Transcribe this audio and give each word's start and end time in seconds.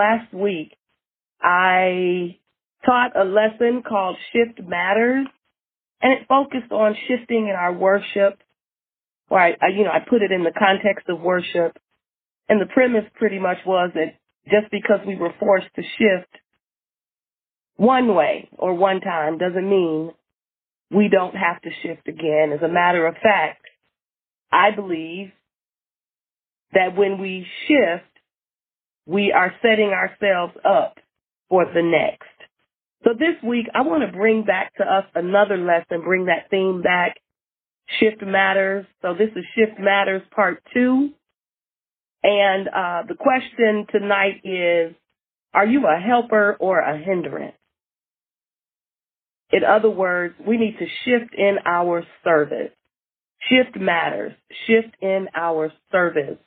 last 0.00 0.32
week 0.32 0.76
I 1.42 2.38
taught 2.84 3.16
a 3.16 3.24
lesson 3.24 3.82
called 3.86 4.16
Shift 4.32 4.66
Matters, 4.66 5.26
and 6.00 6.12
it 6.12 6.28
focused 6.28 6.72
on 6.72 6.96
shifting 7.06 7.48
in 7.48 7.54
our 7.54 7.72
worship. 7.72 8.38
Or 9.28 9.38
I, 9.38 9.50
I, 9.60 9.68
you 9.76 9.84
know, 9.84 9.90
I 9.90 10.00
put 10.00 10.22
it 10.22 10.32
in 10.32 10.42
the 10.42 10.52
context 10.58 11.08
of 11.08 11.20
worship, 11.20 11.76
and 12.48 12.60
the 12.60 12.72
premise 12.72 13.04
pretty 13.14 13.38
much 13.38 13.58
was 13.66 13.90
that 13.94 14.16
just 14.46 14.70
because 14.70 15.00
we 15.06 15.16
were 15.16 15.34
forced 15.38 15.68
to 15.76 15.82
shift 15.82 16.34
one 17.76 18.14
way 18.14 18.48
or 18.58 18.74
one 18.74 19.00
time 19.00 19.38
doesn't 19.38 19.68
mean 19.68 20.12
we 20.90 21.08
don't 21.08 21.34
have 21.36 21.60
to 21.62 21.70
shift 21.82 22.08
again. 22.08 22.52
As 22.52 22.62
a 22.62 22.72
matter 22.72 23.06
of 23.06 23.14
fact, 23.14 23.64
I 24.50 24.70
believe 24.74 25.30
that 26.72 26.96
when 26.96 27.20
we 27.20 27.46
shift, 27.68 28.09
we 29.10 29.32
are 29.32 29.52
setting 29.60 29.88
ourselves 29.90 30.54
up 30.64 30.98
for 31.48 31.64
the 31.64 31.82
next. 31.82 32.28
So 33.02 33.10
this 33.12 33.42
week, 33.42 33.66
I 33.74 33.82
want 33.82 34.04
to 34.04 34.16
bring 34.16 34.44
back 34.44 34.72
to 34.76 34.84
us 34.84 35.04
another 35.16 35.56
lesson, 35.56 36.04
bring 36.04 36.26
that 36.26 36.48
theme 36.48 36.80
back. 36.80 37.16
Shift 37.98 38.22
Matters. 38.22 38.86
So 39.02 39.14
this 39.14 39.30
is 39.34 39.44
Shift 39.56 39.80
Matters 39.80 40.22
Part 40.32 40.62
2. 40.74 41.10
And 42.22 42.68
uh, 42.68 43.02
the 43.08 43.16
question 43.18 43.86
tonight 43.90 44.42
is, 44.44 44.94
are 45.52 45.66
you 45.66 45.86
a 45.88 45.98
helper 45.98 46.56
or 46.60 46.78
a 46.78 46.96
hindrance? 46.96 47.56
In 49.50 49.64
other 49.64 49.90
words, 49.90 50.36
we 50.46 50.56
need 50.56 50.78
to 50.78 50.86
shift 51.04 51.34
in 51.34 51.56
our 51.64 52.04
service. 52.22 52.70
Shift 53.48 53.76
matters. 53.76 54.34
Shift 54.68 54.94
in 55.02 55.26
our 55.34 55.72
service. 55.90 56.38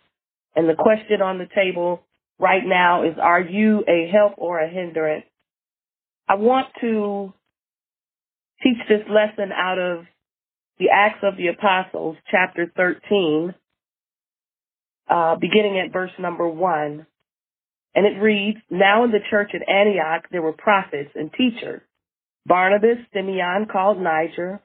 And 0.56 0.70
the 0.70 0.76
question 0.76 1.22
on 1.22 1.40
the 1.40 1.48
table 1.54 2.04
right 2.40 2.64
now 2.66 3.04
is, 3.04 3.16
are 3.22 3.42
you 3.42 3.84
a 3.88 4.10
help 4.12 4.34
or 4.38 4.60
a 4.60 4.70
hindrance? 4.70 5.26
I 6.28 6.36
want 6.36 6.68
to 6.82 7.34
teach 8.64 8.78
this 8.88 9.08
lesson 9.10 9.52
out 9.52 9.80
of 9.80 10.06
the 10.80 10.90
Acts 10.94 11.24
of 11.24 11.38
the 11.38 11.48
Apostles, 11.48 12.18
chapter 12.32 12.72
13, 12.76 13.54
uh, 15.10 15.36
beginning 15.36 15.80
at 15.80 15.94
verse 15.94 16.12
number 16.20 16.48
1. 16.48 17.06
And 17.96 18.06
it 18.06 18.20
reads, 18.20 18.58
Now 18.70 19.04
in 19.04 19.12
the 19.12 19.20
church 19.30 19.52
at 19.54 19.70
Antioch 19.70 20.26
there 20.32 20.42
were 20.42 20.54
prophets 20.54 21.12
and 21.16 21.32
teachers. 21.32 21.82
Barnabas, 22.46 22.98
Simeon 23.14 23.68
called 23.72 24.02
Niger, 24.02 24.62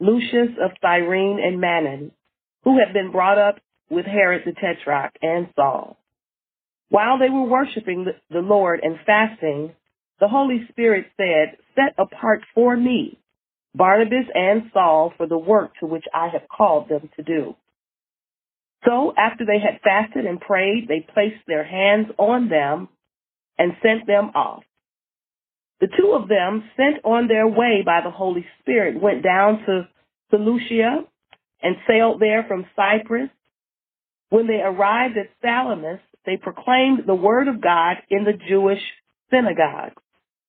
Lucius 0.00 0.50
of 0.62 0.72
Cyrene 0.82 1.38
and 1.42 1.62
Manaen, 1.62 2.10
who 2.64 2.78
had 2.78 2.92
been 2.92 3.12
brought 3.12 3.38
up 3.38 3.60
with 3.88 4.04
Herod 4.04 4.42
the 4.44 4.52
Tetrarch 4.52 5.12
and 5.22 5.48
Saul. 5.54 5.96
While 6.92 7.18
they 7.18 7.30
were 7.30 7.48
worshiping 7.48 8.04
the 8.28 8.40
Lord 8.40 8.80
and 8.82 8.98
fasting, 9.06 9.72
the 10.20 10.28
Holy 10.28 10.66
Spirit 10.68 11.06
said, 11.16 11.56
Set 11.74 11.94
apart 11.96 12.42
for 12.54 12.76
me 12.76 13.18
Barnabas 13.74 14.26
and 14.34 14.64
Saul 14.74 15.10
for 15.16 15.26
the 15.26 15.38
work 15.38 15.72
to 15.80 15.86
which 15.86 16.04
I 16.12 16.28
have 16.28 16.42
called 16.54 16.90
them 16.90 17.08
to 17.16 17.22
do. 17.22 17.56
So 18.84 19.14
after 19.16 19.46
they 19.46 19.58
had 19.58 19.80
fasted 19.80 20.26
and 20.26 20.38
prayed, 20.38 20.86
they 20.86 21.00
placed 21.14 21.40
their 21.46 21.64
hands 21.64 22.08
on 22.18 22.50
them 22.50 22.90
and 23.56 23.72
sent 23.82 24.06
them 24.06 24.32
off. 24.34 24.62
The 25.80 25.88
two 25.98 26.12
of 26.12 26.28
them, 26.28 26.62
sent 26.76 27.06
on 27.06 27.26
their 27.26 27.48
way 27.48 27.82
by 27.86 28.02
the 28.04 28.10
Holy 28.10 28.44
Spirit, 28.60 29.00
went 29.00 29.22
down 29.22 29.64
to 29.64 29.88
Seleucia 30.30 31.04
and 31.62 31.76
sailed 31.88 32.20
there 32.20 32.44
from 32.46 32.66
Cyprus. 32.76 33.30
When 34.32 34.46
they 34.46 34.62
arrived 34.62 35.18
at 35.18 35.28
Salamis, 35.42 36.00
they 36.24 36.38
proclaimed 36.38 37.00
the 37.06 37.14
word 37.14 37.48
of 37.48 37.60
God 37.60 37.98
in 38.08 38.24
the 38.24 38.32
Jewish 38.32 38.80
synagogue. 39.30 39.92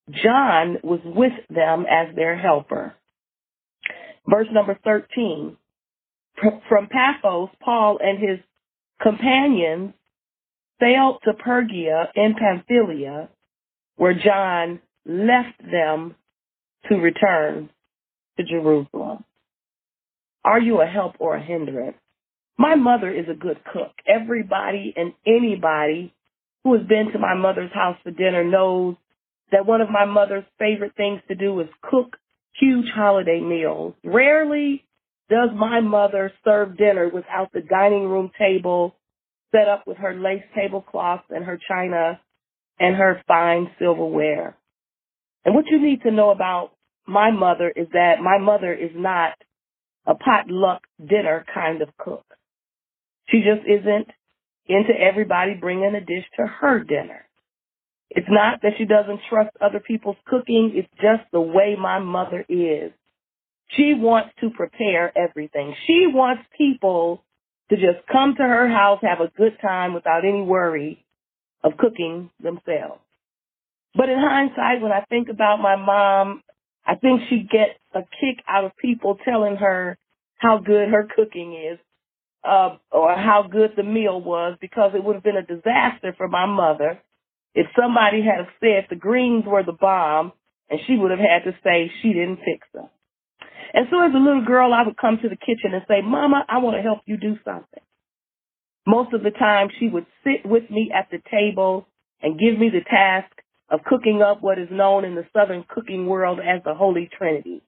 John 0.09 0.78
was 0.84 1.02
with 1.03 1.34
them 1.50 1.86
as 1.92 2.16
their 2.16 2.38
helper. 2.38 2.94
Verse 4.26 4.48
number 4.54 4.80
13. 4.86 5.58
From 6.70 6.88
Paphos, 6.88 7.49
Paul 7.60 7.99
and 8.02 8.20
his 8.20 8.39
companions 9.02 9.92
sailed 10.80 11.20
to 11.26 11.33
Pergia 11.33 12.08
in 12.15 12.36
Pamphylia, 12.36 13.27
where 13.98 14.14
John 14.14 14.80
left 15.05 15.61
them 15.61 16.15
to 16.88 16.95
return 16.95 17.70
to 18.38 18.45
Jerusalem. 18.45 19.26
Are 20.45 20.61
you 20.61 20.80
a 20.80 20.86
help 20.86 21.15
or 21.20 21.36
a 21.36 21.44
hindrance? 21.44 21.98
My 22.58 22.75
mother 22.75 23.11
is 23.11 23.25
a 23.30 23.36
good 23.36 23.58
cook. 23.71 23.91
Everybody 24.08 24.93
and 24.95 25.14
anybody 25.25 26.14
who 26.64 26.73
has 26.73 26.87
been 26.87 27.11
to 27.11 27.19
my 27.19 27.33
mother's 27.36 27.73
house 27.73 27.97
for 28.03 28.11
dinner 28.11 28.43
knows 28.43 28.95
that 29.52 29.65
one 29.65 29.81
of 29.81 29.89
my 29.89 30.05
mother's 30.05 30.45
favorite 30.59 30.93
things 30.95 31.21
to 31.27 31.36
do 31.36 31.59
is 31.59 31.67
cook 31.81 32.17
huge 32.59 32.87
holiday 32.93 33.39
meals. 33.39 33.93
Rarely 34.03 34.83
does 35.30 35.49
my 35.55 35.81
mother 35.81 36.31
serve 36.43 36.77
dinner 36.77 37.09
without 37.09 37.52
the 37.53 37.61
dining 37.61 38.08
room 38.08 38.31
table 38.37 38.95
set 39.52 39.67
up 39.67 39.85
with 39.85 39.97
her 39.97 40.14
lace 40.14 40.43
tablecloths 40.55 41.25
and 41.30 41.45
her 41.45 41.59
china 41.67 42.20
and 42.80 42.95
her 42.95 43.21
fine 43.27 43.70
silverware. 43.80 44.58
And 45.45 45.53
what 45.55 45.65
you 45.70 45.81
need 45.81 46.02
to 46.03 46.11
know 46.11 46.31
about 46.31 46.71
my 47.05 47.31
mother 47.31 47.71
is 47.75 47.87
that 47.93 48.15
my 48.21 48.37
mother 48.37 48.73
is 48.73 48.91
not 48.95 49.33
a 50.05 50.15
potluck 50.15 50.83
dinner 50.99 51.45
kind 51.53 51.81
of 51.81 51.89
cook. 51.97 52.25
She 53.30 53.39
just 53.39 53.67
isn't 53.67 54.08
into 54.67 54.94
everybody 55.00 55.56
bringing 55.56 55.95
a 55.95 56.00
dish 56.00 56.26
to 56.38 56.45
her 56.48 56.80
dinner. 56.84 57.26
It's 58.10 58.28
not 58.30 58.61
that 58.61 58.73
she 58.78 58.86
doesn't 58.86 59.22
trust 59.30 59.50
other 59.60 59.80
people's 59.80 60.17
cooking. 60.28 60.72
It's 60.76 60.89
just 61.02 61.30
the 61.32 61.42
way 61.42 61.76
my 61.80 62.00
mother 62.00 62.45
is. 62.48 62.92
She 63.76 63.94
wants 63.95 64.30
to 64.42 64.52
prepare 64.52 65.12
everything. 65.17 65.73
She 65.88 66.06
wants 66.08 66.44
people 66.56 67.23
to 67.70 67.76
just 67.76 68.06
come 68.12 68.36
to 68.38 68.44
her 68.44 68.70
house, 68.70 69.00
have 69.02 69.20
a 69.20 69.32
good 69.36 69.58
time 69.62 69.94
without 69.94 70.26
any 70.26 70.42
worry 70.42 71.04
of 71.64 71.78
cooking 71.78 72.30
themselves. 72.39 73.02
But 73.95 74.10
in 74.10 74.17
hindsight, 74.20 74.82
when 74.82 74.92
I 74.92 75.06
think 75.10 75.30
about 75.30 75.60
my 75.60 75.76
mom, 75.76 76.44
I 76.86 76.95
think 76.95 77.22
she 77.30 77.39
gets 77.39 77.80
a 77.94 78.02
kick 78.02 78.44
out 78.48 78.66
of 78.66 78.78
people 78.78 79.17
telling 79.23 79.56
her 79.56 79.98
how 80.38 80.58
good 80.58 80.89
her 80.89 81.08
cooking 81.16 81.54
is, 81.54 81.80
uh, 82.43 82.77
or 82.92 83.15
how 83.15 83.48
good 83.49 83.71
the 83.76 83.83
meal 83.83 84.21
was, 84.21 84.58
because 84.59 84.92
it 84.95 85.04
would 85.04 85.15
have 85.15 85.23
been 85.23 85.37
a 85.37 85.45
disaster 85.45 86.14
for 86.17 86.27
my 86.27 86.45
mother 86.45 86.99
if 87.55 87.67
somebody 87.80 88.21
had 88.23 88.48
said 88.59 88.87
the 88.89 88.95
greens 88.95 89.45
were 89.45 89.64
the 89.64 89.77
bomb, 89.80 90.33
and 90.70 90.80
she 90.87 90.95
would 90.95 91.11
have 91.11 91.20
had 91.20 91.43
to 91.49 91.55
say 91.64 91.92
she 92.02 92.09
didn't 92.09 92.37
fix 92.37 92.67
them. 92.73 92.89
And 93.73 93.87
so 93.89 94.02
as 94.02 94.14
a 94.14 94.17
little 94.17 94.45
girl, 94.45 94.73
I 94.73 94.83
would 94.86 94.98
come 94.98 95.17
to 95.21 95.30
the 95.30 95.36
kitchen 95.36 95.73
and 95.73 95.83
say, 95.87 96.02
Mama, 96.03 96.45
I 96.48 96.59
want 96.59 96.77
to 96.77 96.82
help 96.82 96.99
you 97.05 97.17
do 97.17 97.37
something. 97.45 97.83
Most 98.86 99.14
of 99.14 99.23
the 99.23 99.32
time, 99.32 99.70
she 99.80 99.87
would 99.87 100.05
sit 100.23 100.45
with 100.45 100.70
me 100.70 100.92
at 100.93 101.09
the 101.11 101.20
table 101.32 101.87
and 102.21 102.39
give 102.39 102.58
me 102.59 102.70
the 102.70 102.83
task 102.83 103.32
of 103.70 103.83
cooking 103.86 104.21
up 104.21 104.42
what 104.42 104.59
is 104.59 104.67
known 104.71 105.05
in 105.05 105.15
the 105.15 105.26
Southern 105.33 105.64
cooking 105.67 106.05
world 106.08 106.39
as 106.39 106.64
the 106.64 106.73
Holy 106.73 107.09
Trinity 107.17 107.61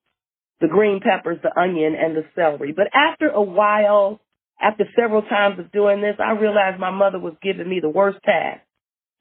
the 0.61 0.67
green 0.67 1.01
peppers, 1.01 1.37
the 1.43 1.59
onion, 1.59 1.95
and 1.99 2.15
the 2.15 2.23
celery. 2.33 2.71
But 2.71 2.87
after 2.93 3.27
a 3.27 3.41
while, 3.41 4.21
after 4.61 4.85
several 4.95 5.21
times 5.23 5.59
of 5.59 5.71
doing 5.71 6.01
this, 6.01 6.15
I 6.19 6.31
realized 6.31 6.79
my 6.79 6.91
mother 6.91 7.19
was 7.19 7.33
giving 7.41 7.69
me 7.69 7.79
the 7.79 7.89
worst 7.89 8.19
task. 8.23 8.61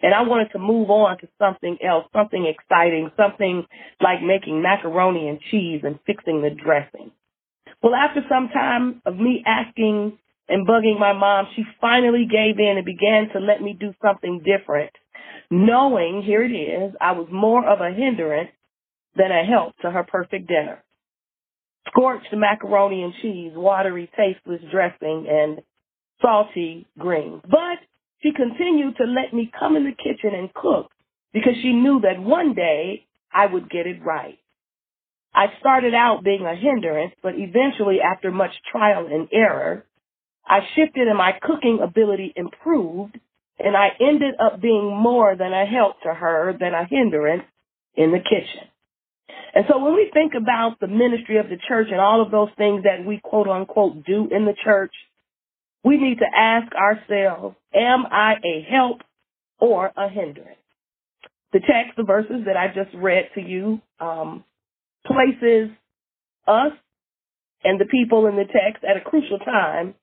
And 0.03 0.13
I 0.13 0.23
wanted 0.23 0.51
to 0.53 0.59
move 0.59 0.91
on 0.91 1.19
to 1.19 1.29
something 1.39 1.79
else, 1.83 2.05
something 2.13 2.47
exciting, 2.47 3.11
something 3.17 3.65
like 4.01 4.23
making 4.23 4.61
macaroni 4.61 5.29
and 5.29 5.41
cheese 5.51 5.81
and 5.83 5.99
fixing 6.05 6.43
the 6.43 6.51
dressing. 6.51 7.11
Well, 7.83 7.95
after 7.95 8.21
some 8.29 8.49
time 8.49 9.01
of 9.07 9.17
me 9.17 9.43
asking 9.47 10.19
and 10.49 10.67
bugging 10.67 10.99
my 10.99 11.13
mom, 11.15 11.47
she 11.57 11.63
finally 11.81 12.27
gave 12.31 12.59
in 12.59 12.77
and 12.77 12.85
began 12.85 13.31
to 13.33 13.41
let 13.41 13.63
me 13.63 13.77
do 13.79 13.95
something 14.03 14.43
different 14.45 14.91
knowing, 15.51 16.23
here 16.23 16.45
it 16.45 16.53
is, 16.53 16.95
I 17.01 17.13
was 17.13 17.29
more 17.31 17.67
of 17.67 17.81
a 17.81 17.95
hindrance 17.95 18.51
than 19.17 19.31
a 19.31 19.45
help 19.45 19.75
to 19.83 19.91
her 19.91 20.05
perfect 20.05 20.49
dinner. 20.49 20.83
Scorched 21.89 22.33
macaroni 22.33 23.03
and 23.03 23.15
cheese, 23.21 23.53
watery, 23.55 24.11
tasteless 24.17 24.61
dressing, 24.71 25.27
and 25.29 25.63
salty 26.21 26.87
greens. 26.99 27.43
But 27.43 27.79
she 28.23 28.33
continued 28.33 28.97
to 28.97 29.05
let 29.05 29.33
me 29.35 29.51
come 29.59 29.77
in 29.77 29.85
the 29.85 29.93
kitchen 29.93 30.35
and 30.35 30.53
cook 30.55 30.91
because 31.33 31.55
she 31.63 31.73
knew 31.73 32.01
that 32.01 32.23
one 32.23 32.55
day 32.55 33.05
I 33.33 33.47
would 33.47 33.69
get 33.71 33.87
it 33.87 34.05
right. 34.05 34.39
I 35.35 35.47
started 35.59 35.95
out 35.95 36.23
being 36.23 36.47
a 36.47 36.55
hindrance, 36.55 37.13
but 37.23 37.35
eventually, 37.37 37.99
after 38.01 38.31
much 38.31 38.53
trial 38.71 39.09
and 39.11 39.29
error, 39.33 39.85
I 40.47 40.61
shifted 40.77 41.09
and 41.09 41.19
my 41.19 41.33
cooking 41.43 41.81
ability 41.83 42.33
improved 42.37 43.19
and 43.59 43.77
I 43.77 43.89
ended 44.01 44.35
up 44.41 44.61
being 44.61 44.97
more 44.97 45.37
than 45.37 45.53
a 45.53 45.65
help 45.65 46.01
to 46.03 46.13
her 46.13 46.55
than 46.59 46.75
a 46.75 46.87
hindrance 46.89 47.45
in 47.95 48.11
the 48.11 48.19
kitchen. 48.19 48.69
And 49.55 49.65
so 49.69 49.79
when 49.79 49.95
we 49.95 50.11
think 50.13 50.33
about 50.35 50.81
the 50.81 50.89
ministry 50.89 51.39
of 51.39 51.49
the 51.49 51.59
church 51.69 51.89
and 51.91 52.01
all 52.01 52.23
of 52.23 52.31
those 52.31 52.51
things 52.59 52.85
that 52.85 53.07
we 53.07 53.21
quote 53.23 53.49
unquote 53.49 54.05
do 54.05 54.29
in 54.31 54.45
the 54.45 54.55
church, 54.65 54.93
we 55.85 55.97
need 55.97 56.19
to 56.19 56.27
ask 56.35 56.73
ourselves, 56.75 57.57
am 57.75 58.05
I 58.11 58.35
a 58.45 58.67
help 58.69 59.03
or 59.59 59.93
a 59.97 60.09
hindrance? 60.09 60.59
The 61.53 61.61
text, 61.61 61.97
the 61.97 62.03
verses 62.03 62.47
that 62.47 62.57
I 62.57 62.69
just 62.69 62.95
read 62.97 63.29
to 63.35 63.41
you, 63.41 63.81
um, 64.01 64.45
places 65.07 65.71
us 66.49 66.73
and 67.63 67.81
the 67.81 67.87
people 67.87 68.27
in 68.27 68.37
the 68.37 68.45
text 68.45 68.83
at 68.85 68.97
a 68.97 69.01
crucial 69.01 69.39
time 69.39 69.95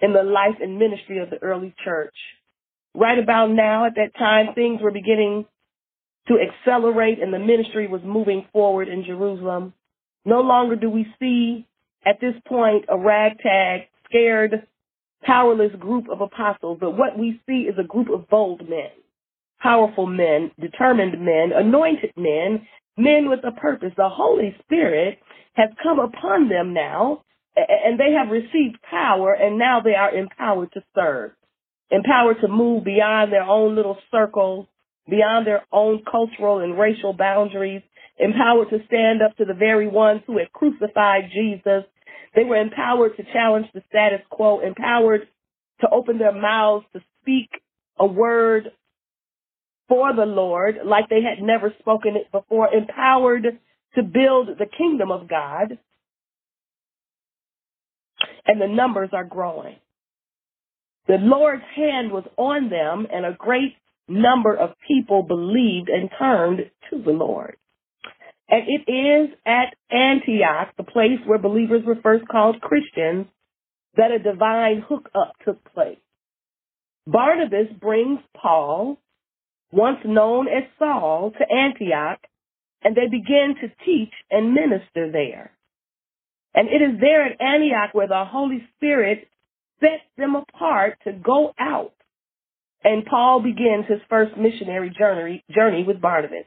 in 0.00 0.12
the 0.12 0.22
life 0.22 0.56
and 0.60 0.78
ministry 0.78 1.18
of 1.18 1.30
the 1.30 1.42
early 1.42 1.74
church. 1.84 2.14
Right 2.94 3.18
about 3.18 3.50
now, 3.50 3.86
at 3.86 3.94
that 3.94 4.18
time, 4.18 4.54
things 4.54 4.80
were 4.82 4.90
beginning 4.90 5.46
to 6.28 6.38
accelerate 6.38 7.20
and 7.22 7.32
the 7.32 7.38
ministry 7.38 7.86
was 7.86 8.00
moving 8.04 8.46
forward 8.52 8.88
in 8.88 9.04
Jerusalem. 9.04 9.72
No 10.24 10.40
longer 10.40 10.76
do 10.76 10.90
we 10.90 11.06
see 11.18 11.66
at 12.04 12.20
this 12.20 12.34
point 12.46 12.84
a 12.88 12.98
ragtag, 12.98 13.88
scared, 14.04 14.66
powerless 15.22 15.72
group 15.78 16.08
of 16.08 16.20
apostles, 16.20 16.78
but 16.80 16.96
what 16.96 17.18
we 17.18 17.40
see 17.46 17.62
is 17.62 17.74
a 17.78 17.86
group 17.86 18.08
of 18.10 18.28
bold 18.28 18.68
men, 18.68 18.90
powerful 19.60 20.06
men, 20.06 20.50
determined 20.60 21.20
men, 21.20 21.52
anointed 21.54 22.12
men, 22.16 22.66
men 22.96 23.28
with 23.28 23.40
a 23.44 23.52
purpose. 23.52 23.92
The 23.96 24.08
Holy 24.08 24.56
Spirit 24.64 25.18
has 25.54 25.70
come 25.82 25.98
upon 25.98 26.48
them 26.48 26.72
now, 26.72 27.22
and 27.56 27.98
they 27.98 28.12
have 28.12 28.30
received 28.30 28.80
power, 28.88 29.34
and 29.34 29.58
now 29.58 29.80
they 29.80 29.94
are 29.94 30.14
empowered 30.14 30.72
to 30.72 30.82
serve, 30.94 31.32
empowered 31.90 32.40
to 32.40 32.48
move 32.48 32.84
beyond 32.84 33.32
their 33.32 33.42
own 33.42 33.74
little 33.74 33.98
circle, 34.10 34.68
beyond 35.08 35.46
their 35.46 35.64
own 35.72 36.02
cultural 36.10 36.60
and 36.60 36.78
racial 36.78 37.12
boundaries, 37.12 37.82
empowered 38.18 38.70
to 38.70 38.78
stand 38.86 39.22
up 39.22 39.36
to 39.36 39.44
the 39.44 39.54
very 39.54 39.88
ones 39.88 40.22
who 40.26 40.38
had 40.38 40.52
crucified 40.52 41.30
Jesus. 41.34 41.84
They 42.34 42.44
were 42.44 42.60
empowered 42.60 43.16
to 43.16 43.24
challenge 43.32 43.66
the 43.74 43.82
status 43.88 44.20
quo, 44.30 44.60
empowered 44.60 45.22
to 45.80 45.88
open 45.90 46.18
their 46.18 46.34
mouths 46.34 46.84
to 46.92 47.00
speak 47.20 47.48
a 47.98 48.06
word 48.06 48.70
for 49.88 50.14
the 50.14 50.24
Lord 50.24 50.76
like 50.84 51.08
they 51.08 51.22
had 51.22 51.44
never 51.44 51.74
spoken 51.80 52.14
it 52.16 52.30
before, 52.30 52.72
empowered 52.72 53.58
to 53.96 54.02
build 54.02 54.48
the 54.58 54.66
kingdom 54.66 55.10
of 55.10 55.28
God. 55.28 55.78
And 58.46 58.60
the 58.60 58.68
numbers 58.68 59.10
are 59.12 59.24
growing. 59.24 59.76
The 61.08 61.16
Lord's 61.18 61.64
hand 61.74 62.12
was 62.12 62.24
on 62.36 62.70
them 62.70 63.06
and 63.12 63.26
a 63.26 63.36
great 63.36 63.74
number 64.10 64.54
of 64.54 64.70
people 64.86 65.22
believed 65.22 65.88
and 65.88 66.10
turned 66.18 66.70
to 66.90 67.02
the 67.02 67.12
Lord. 67.12 67.56
And 68.48 68.64
it 68.66 68.90
is 68.90 69.30
at 69.46 69.74
Antioch, 69.90 70.74
the 70.76 70.82
place 70.82 71.20
where 71.24 71.38
believers 71.38 71.82
were 71.86 71.98
first 72.02 72.26
called 72.28 72.60
Christians, 72.60 73.26
that 73.96 74.10
a 74.10 74.18
divine 74.18 74.82
hookup 74.86 75.32
took 75.44 75.64
place. 75.72 75.98
Barnabas 77.06 77.68
brings 77.80 78.20
Paul 78.36 78.98
once 79.72 79.98
known 80.04 80.48
as 80.48 80.64
Saul, 80.78 81.32
to 81.32 81.54
Antioch, 81.54 82.18
and 82.82 82.96
they 82.96 83.06
begin 83.06 83.54
to 83.60 83.68
teach 83.84 84.12
and 84.30 84.54
minister 84.54 85.10
there. 85.12 85.52
And 86.54 86.68
it 86.68 86.82
is 86.82 87.00
there 87.00 87.26
at 87.26 87.40
Antioch 87.40 87.90
where 87.92 88.08
the 88.08 88.24
Holy 88.26 88.66
Spirit 88.76 89.28
sets 89.78 90.02
them 90.16 90.34
apart 90.34 90.98
to 91.04 91.12
go 91.12 91.52
out. 91.58 91.92
And 92.82 93.04
Paul 93.04 93.42
begins 93.42 93.86
his 93.88 94.00
first 94.08 94.36
missionary 94.36 94.90
journey, 94.96 95.44
journey 95.54 95.84
with 95.86 96.00
Barnabas. 96.00 96.46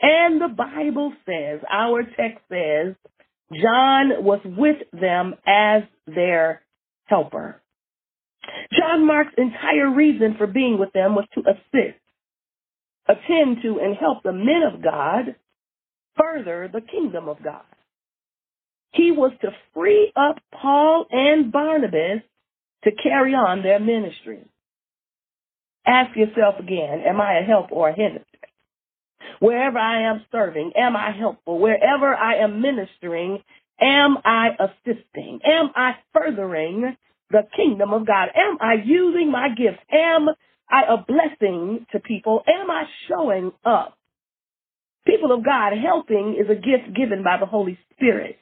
And 0.00 0.40
the 0.40 0.48
Bible 0.48 1.12
says, 1.26 1.60
our 1.70 2.02
text 2.02 2.40
says, 2.50 2.94
John 3.52 4.24
was 4.24 4.40
with 4.44 4.76
them 4.92 5.34
as 5.46 5.82
their 6.06 6.62
helper. 7.04 7.60
John 8.78 9.06
Mark's 9.06 9.34
entire 9.36 9.92
reason 9.92 10.36
for 10.38 10.46
being 10.46 10.78
with 10.78 10.92
them 10.92 11.14
was 11.14 11.26
to 11.34 11.40
assist 11.40 11.98
attend 13.08 13.58
to 13.62 13.80
and 13.82 13.96
help 13.96 14.22
the 14.22 14.32
men 14.32 14.62
of 14.72 14.82
God 14.82 15.34
further 16.16 16.68
the 16.72 16.80
kingdom 16.80 17.28
of 17.28 17.42
God. 17.42 17.62
He 18.92 19.12
was 19.12 19.32
to 19.40 19.50
free 19.74 20.12
up 20.16 20.36
Paul 20.52 21.06
and 21.10 21.50
Barnabas 21.50 22.22
to 22.84 22.90
carry 23.02 23.32
on 23.32 23.62
their 23.62 23.80
ministry. 23.80 24.44
Ask 25.88 26.14
yourself 26.16 26.56
again, 26.60 27.02
am 27.08 27.18
I 27.18 27.38
a 27.38 27.44
help 27.44 27.72
or 27.72 27.88
a 27.88 27.94
hindrance? 27.94 28.26
Wherever 29.40 29.78
I 29.78 30.10
am 30.10 30.22
serving, 30.30 30.72
am 30.76 30.96
I 30.96 31.12
helpful? 31.18 31.58
Wherever 31.58 32.14
I 32.14 32.36
am 32.44 32.60
ministering, 32.60 33.42
am 33.80 34.18
I 34.22 34.50
assisting? 34.60 35.40
Am 35.46 35.70
I 35.74 35.92
furthering 36.12 36.94
the 37.30 37.42
kingdom 37.56 37.94
of 37.94 38.06
God? 38.06 38.28
Am 38.36 38.58
I 38.60 38.74
using 38.84 39.32
my 39.32 39.48
gifts? 39.48 39.82
Am 39.90 40.28
I 40.70 40.82
a 40.90 40.98
blessing 40.98 41.86
to 41.92 42.00
people? 42.00 42.42
Am 42.46 42.70
I 42.70 42.84
showing 43.08 43.52
up? 43.64 43.96
People 45.06 45.32
of 45.32 45.42
God, 45.42 45.72
helping 45.82 46.36
is 46.38 46.50
a 46.50 46.54
gift 46.54 46.94
given 46.94 47.24
by 47.24 47.38
the 47.40 47.46
Holy 47.46 47.78
Spirit 47.94 48.38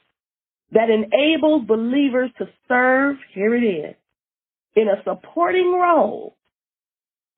that 0.72 0.90
enables 0.90 1.64
believers 1.64 2.30
to 2.38 2.46
serve, 2.66 3.16
here 3.32 3.54
it 3.54 3.62
is, 3.62 3.94
in 4.74 4.88
a 4.88 5.00
supporting 5.04 5.72
role 5.72 6.35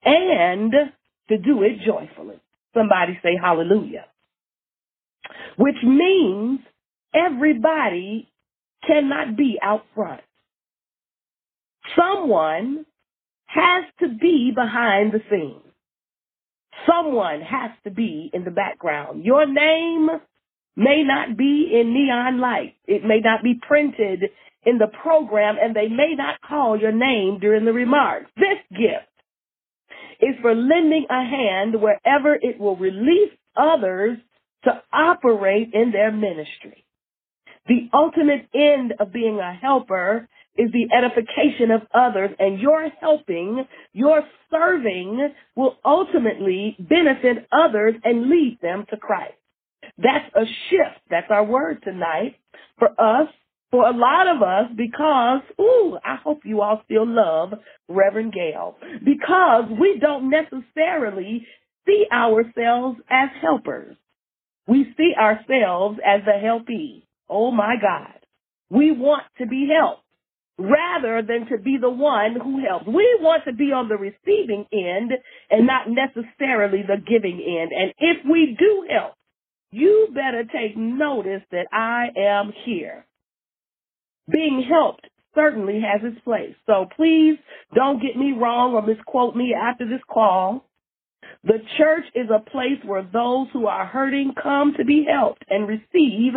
and 0.05 0.73
to 1.29 1.39
do 1.39 1.63
it 1.63 1.79
joyfully. 1.85 2.41
Somebody 2.75 3.19
say 3.23 3.31
hallelujah. 3.41 4.07
Which 5.57 5.77
means 5.85 6.61
everybody 7.15 8.29
cannot 8.87 9.37
be 9.37 9.59
out 9.63 9.83
front. 9.95 10.23
Someone 11.97 12.85
has 13.47 13.85
to 14.01 14.09
be 14.09 14.53
behind 14.55 15.13
the 15.13 15.21
scenes. 15.31 15.63
Someone 16.87 17.41
has 17.41 17.71
to 17.85 17.91
be 17.91 18.31
in 18.33 18.45
the 18.45 18.51
background. 18.51 19.25
Your 19.25 19.47
name 19.47 20.09
may 20.77 21.03
not 21.03 21.37
be 21.37 21.71
in 21.73 21.93
neon 21.93 22.41
lights. 22.41 22.77
It 22.87 23.05
may 23.05 23.21
not 23.21 23.43
be 23.43 23.59
printed 23.61 24.31
in 24.65 24.79
the 24.79 24.87
program 25.03 25.57
and 25.61 25.75
they 25.75 25.89
may 25.89 26.15
not 26.17 26.41
call 26.41 26.79
your 26.79 26.93
name 26.93 27.39
during 27.41 27.65
the 27.65 27.73
remarks. 27.73 28.31
This 28.37 28.59
gift 28.71 29.08
is 30.21 30.35
for 30.43 30.55
lending 30.55 31.07
a 31.11 31.25
hand 31.25 31.81
wherever 31.81 32.35
it 32.35 32.59
will 32.59 32.77
release 32.77 33.33
others 33.57 34.19
to 34.65 34.83
operate 34.93 35.71
in 35.73 35.93
their 35.93 36.13
ministry. 36.13 36.85
The 37.67 37.89
ultimate 37.93 38.49
end 38.55 38.95
of 38.99 39.13
being 39.13 39.39
a 39.39 39.53
helper 39.55 40.29
is 40.57 40.71
the 40.73 40.89
edification 40.93 41.71
of 41.71 41.83
others 41.95 42.31
and 42.39 42.59
your 42.59 42.89
helping, 43.01 43.65
your 43.93 44.23
serving 44.51 45.29
will 45.55 45.77
ultimately 45.85 46.77
benefit 46.81 47.47
others 47.53 47.95
and 48.03 48.29
lead 48.29 48.59
them 48.61 48.85
to 48.91 48.97
Christ. 48.97 49.35
That's 49.97 50.35
a 50.35 50.45
shift. 50.71 51.01
That's 51.11 51.31
our 51.31 51.45
word 51.45 51.83
tonight 51.85 52.37
for 52.79 52.89
us, 53.01 53.29
for 53.71 53.87
a 53.87 53.97
lot 53.97 54.27
of 54.35 54.43
us, 54.43 54.71
because, 54.77 55.43
ooh, 55.61 55.99
I 56.05 56.17
hope 56.17 56.41
you 56.45 56.63
all 56.63 56.81
still 56.85 57.07
love 57.07 57.53
Reverend 57.89 58.33
Gail, 58.33 58.77
because 59.05 59.65
we 59.79 59.99
don't 60.01 60.31
necessarily 60.31 61.47
see 61.87 62.07
ourselves 62.13 62.99
as 63.11 63.29
helpers. 63.43 63.97
We 64.67 64.93
see 64.97 65.13
ourselves 65.19 65.99
as 66.05 66.23
the 66.25 66.39
helpee. 66.41 67.07
Oh 67.29 67.51
my 67.51 67.77
God. 67.81 68.15
We 68.71 68.93
want 68.93 69.25
to 69.39 69.47
be 69.47 69.69
helped 69.75 70.03
rather 70.59 71.23
than 71.23 71.47
to 71.49 71.63
be 71.63 71.79
the 71.81 71.89
one 71.89 72.37
who 72.43 72.61
helps. 72.61 72.87
We 72.87 73.19
want 73.21 73.45
to 73.47 73.53
be 73.53 73.73
on 73.73 73.89
the 73.89 73.97
receiving 73.97 74.67
end 74.73 75.13
and 75.51 75.67
not 75.67 75.89
necessarily 75.89 76.83
the 76.83 76.97
giving 76.97 77.41
end. 77.41 77.71
And 77.73 77.95
if 77.99 78.27
we 78.31 78.57
do 78.59 78.87
help, 78.91 79.15
you 79.71 80.09
better 80.13 80.45
take 80.45 80.77
notice 80.77 81.43
that 81.51 81.67
I 81.73 82.09
am 82.19 82.53
here. 82.67 83.07
Being 84.31 84.65
helped 84.69 85.07
certainly 85.35 85.81
has 85.81 86.01
its 86.03 86.21
place. 86.25 86.55
So 86.67 86.87
please 86.97 87.39
don't 87.75 88.03
get 88.03 88.17
me 88.17 88.33
wrong 88.33 88.75
or 88.75 88.83
misquote 88.83 89.37
me 89.37 89.55
after 89.55 89.89
this 89.89 90.03
call. 90.09 90.65
The 91.45 91.59
church 91.77 92.05
is 92.15 92.29
a 92.31 92.51
place 92.51 92.83
where 92.85 93.03
those 93.03 93.49
who 93.53 93.67
are 93.67 93.87
hurting 93.87 94.35
come 94.43 94.75
to 94.77 94.85
be 94.85 95.07
helped 95.09 95.45
and 95.49 95.69
receive 95.69 96.35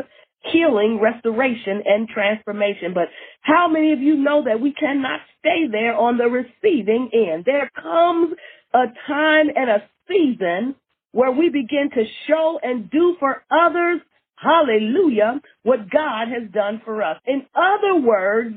healing, 0.52 1.00
restoration, 1.02 1.84
and 1.86 2.08
transformation. 2.08 2.94
But 2.94 3.10
how 3.42 3.68
many 3.68 3.94
of 3.94 4.00
you 4.00 4.16
know 4.16 4.44
that 4.46 4.60
we 4.60 4.74
cannot 4.74 5.20
stay 5.40 5.68
there 5.72 5.96
on 5.96 6.18
the 6.18 6.26
receiving 6.26 7.10
end? 7.14 7.46
There 7.46 7.70
comes 7.82 8.34
a 8.74 8.86
time 9.08 9.48
and 9.56 9.70
a 9.70 9.84
season 10.08 10.76
where 11.12 11.32
we 11.32 11.50
begin 11.50 11.90
to 11.94 12.04
show 12.28 12.60
and 12.62 12.90
do 12.90 13.16
for 13.20 13.44
others, 13.52 14.02
hallelujah, 14.42 15.42
what 15.64 15.90
God 15.90 16.28
has 16.28 16.50
done 16.52 16.82
for 16.84 17.04
us. 17.04 17.18
In 17.26 17.46
other 17.56 18.02
words, 18.02 18.56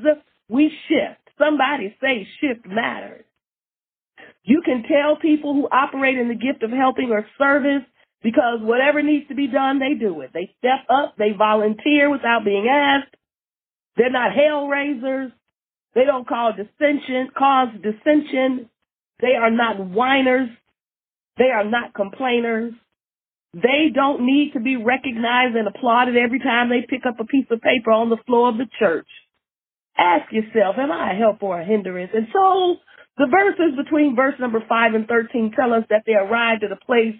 we 0.49 0.71
shift. 0.87 1.21
Somebody 1.37 1.95
say 2.01 2.27
shift 2.41 2.65
matters. 2.65 3.25
You 4.43 4.61
can 4.63 4.83
tell 4.83 5.17
people 5.17 5.53
who 5.53 5.67
operate 5.67 6.17
in 6.17 6.27
the 6.27 6.35
gift 6.35 6.63
of 6.63 6.71
helping 6.71 7.11
or 7.11 7.25
service 7.37 7.85
because 8.23 8.59
whatever 8.61 9.03
needs 9.03 9.27
to 9.27 9.35
be 9.35 9.47
done, 9.47 9.79
they 9.79 9.93
do 9.99 10.21
it. 10.21 10.31
They 10.33 10.51
step 10.57 10.85
up, 10.89 11.15
they 11.17 11.31
volunteer 11.37 12.09
without 12.09 12.41
being 12.45 12.67
asked. 12.69 13.15
They're 13.97 14.11
not 14.11 14.31
hell 14.33 14.67
raisers. 14.67 15.31
They 15.93 16.05
don't 16.05 16.27
cause 16.27 16.53
dissension, 16.57 17.29
cause 17.37 17.69
dissension. 17.75 18.69
They 19.21 19.35
are 19.39 19.51
not 19.51 19.79
whiners. 19.79 20.49
They 21.37 21.51
are 21.53 21.63
not 21.63 21.93
complainers. 21.93 22.73
They 23.55 23.87
don't 23.93 24.25
need 24.25 24.51
to 24.53 24.59
be 24.59 24.75
recognized 24.75 25.55
and 25.55 25.65
applauded 25.65 26.17
every 26.17 26.39
time 26.39 26.67
they 26.67 26.85
pick 26.85 27.05
up 27.07 27.21
a 27.21 27.25
piece 27.25 27.45
of 27.49 27.61
paper 27.61 27.91
on 27.91 28.09
the 28.09 28.19
floor 28.27 28.49
of 28.49 28.57
the 28.57 28.67
church. 28.77 29.07
Ask 29.97 30.29
yourself, 30.33 30.75
am 30.77 30.91
I 30.91 31.13
a 31.13 31.15
help 31.15 31.41
or 31.41 31.61
a 31.61 31.63
hindrance? 31.63 32.11
And 32.13 32.27
so 32.33 32.75
the 33.17 33.27
verses 33.31 33.77
between 33.77 34.13
verse 34.13 34.35
number 34.41 34.59
5 34.59 34.93
and 34.93 35.07
13 35.07 35.53
tell 35.55 35.71
us 35.71 35.85
that 35.89 36.03
they 36.05 36.15
arrived 36.15 36.65
at 36.65 36.73
a 36.73 36.85
place 36.85 37.15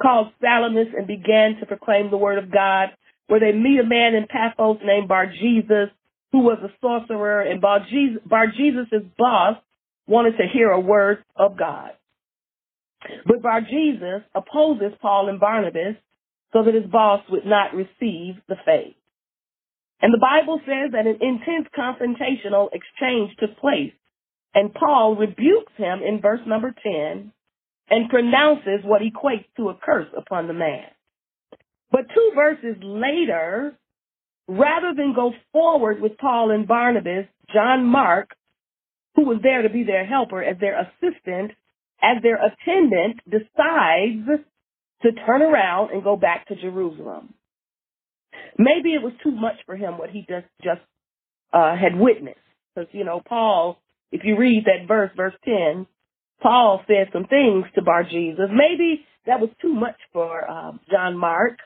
called 0.00 0.32
Salamis 0.40 0.88
and 0.96 1.06
began 1.06 1.56
to 1.60 1.66
proclaim 1.66 2.10
the 2.10 2.16
word 2.16 2.38
of 2.38 2.50
God, 2.50 2.88
where 3.26 3.40
they 3.40 3.52
meet 3.52 3.78
a 3.78 3.84
man 3.84 4.14
in 4.14 4.26
Paphos 4.26 4.78
named 4.82 5.06
Bar 5.06 5.26
Jesus, 5.38 5.90
who 6.32 6.38
was 6.38 6.58
a 6.64 6.72
sorcerer, 6.80 7.42
and 7.42 7.60
Bar 7.60 7.80
Jesus' 7.90 9.04
boss 9.18 9.58
wanted 10.06 10.38
to 10.38 10.46
hear 10.50 10.70
a 10.70 10.80
word 10.80 11.24
of 11.36 11.58
God. 11.58 11.90
But 13.26 13.42
Bar 13.42 13.62
Jesus 13.62 14.22
opposes 14.34 14.92
Paul 15.00 15.28
and 15.28 15.40
Barnabas 15.40 15.96
so 16.52 16.62
that 16.64 16.74
his 16.74 16.90
boss 16.90 17.22
would 17.30 17.46
not 17.46 17.74
receive 17.74 18.36
the 18.48 18.56
faith. 18.64 18.96
And 20.00 20.14
the 20.14 20.18
Bible 20.18 20.60
says 20.64 20.92
that 20.92 21.06
an 21.06 21.18
intense 21.20 21.68
confrontational 21.76 22.68
exchange 22.72 23.36
took 23.38 23.58
place, 23.58 23.92
and 24.54 24.72
Paul 24.72 25.16
rebukes 25.16 25.72
him 25.76 26.00
in 26.02 26.20
verse 26.20 26.40
number 26.46 26.72
10 26.82 27.32
and 27.90 28.10
pronounces 28.10 28.84
what 28.84 29.02
equates 29.02 29.46
to 29.56 29.70
a 29.70 29.74
curse 29.74 30.08
upon 30.16 30.46
the 30.46 30.52
man. 30.52 30.84
But 31.90 32.06
two 32.14 32.32
verses 32.34 32.76
later, 32.82 33.76
rather 34.46 34.94
than 34.94 35.14
go 35.14 35.32
forward 35.52 36.00
with 36.00 36.18
Paul 36.18 36.50
and 36.50 36.68
Barnabas, 36.68 37.26
John 37.52 37.86
Mark, 37.86 38.30
who 39.16 39.24
was 39.24 39.38
there 39.42 39.62
to 39.62 39.70
be 39.70 39.84
their 39.84 40.06
helper 40.06 40.42
as 40.42 40.58
their 40.60 40.78
assistant, 40.80 41.52
as 42.02 42.22
their 42.22 42.36
attendant, 42.36 43.20
decides 43.28 44.44
to 45.02 45.12
turn 45.26 45.42
around 45.42 45.90
and 45.90 46.02
go 46.02 46.16
back 46.16 46.48
to 46.48 46.56
Jerusalem. 46.56 47.34
Maybe 48.58 48.94
it 48.94 49.02
was 49.02 49.12
too 49.22 49.30
much 49.30 49.56
for 49.66 49.76
him 49.76 49.98
what 49.98 50.10
he 50.10 50.20
just 50.28 50.46
just 50.62 50.80
uh, 51.52 51.76
had 51.76 51.98
witnessed, 51.98 52.38
because 52.74 52.88
you 52.92 53.04
know 53.04 53.20
Paul. 53.26 53.78
If 54.10 54.22
you 54.24 54.38
read 54.38 54.64
that 54.64 54.88
verse, 54.88 55.10
verse 55.16 55.34
ten, 55.44 55.86
Paul 56.42 56.82
said 56.86 57.08
some 57.12 57.24
things 57.26 57.66
to 57.74 57.82
Bar 57.82 58.04
Jesus. 58.04 58.48
Maybe 58.50 59.04
that 59.26 59.40
was 59.40 59.50
too 59.60 59.72
much 59.74 59.96
for 60.12 60.48
uh, 60.50 60.72
John 60.90 61.16
Mark. 61.16 61.58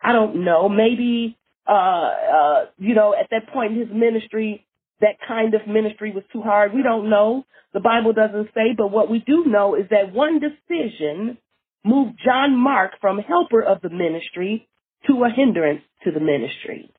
I 0.00 0.12
don't 0.12 0.44
know. 0.44 0.68
Maybe 0.68 1.36
uh, 1.66 1.72
uh, 1.72 2.64
you 2.78 2.94
know 2.94 3.14
at 3.14 3.28
that 3.30 3.52
point 3.52 3.72
in 3.72 3.80
his 3.80 3.88
ministry, 3.92 4.66
that 5.02 5.18
kind 5.26 5.54
of 5.54 5.66
ministry 5.66 6.12
was 6.12 6.24
too 6.32 6.40
hard. 6.40 6.72
We 6.72 6.82
don't 6.82 7.10
know. 7.10 7.44
The 7.74 7.80
Bible 7.80 8.12
doesn't 8.12 8.48
say, 8.54 8.74
but 8.76 8.90
what 8.90 9.10
we 9.10 9.18
do 9.18 9.44
know 9.46 9.74
is 9.74 9.86
that 9.90 10.14
one 10.14 10.40
decision 10.40 11.38
moved 11.84 12.20
John 12.24 12.56
Mark 12.56 12.92
from 13.00 13.18
helper 13.18 13.62
of 13.62 13.82
the 13.82 13.90
ministry 13.90 14.68
to 15.06 15.24
a 15.24 15.30
hindrance 15.30 15.82
to 16.04 16.12
the 16.12 16.20
ministry. 16.20 16.90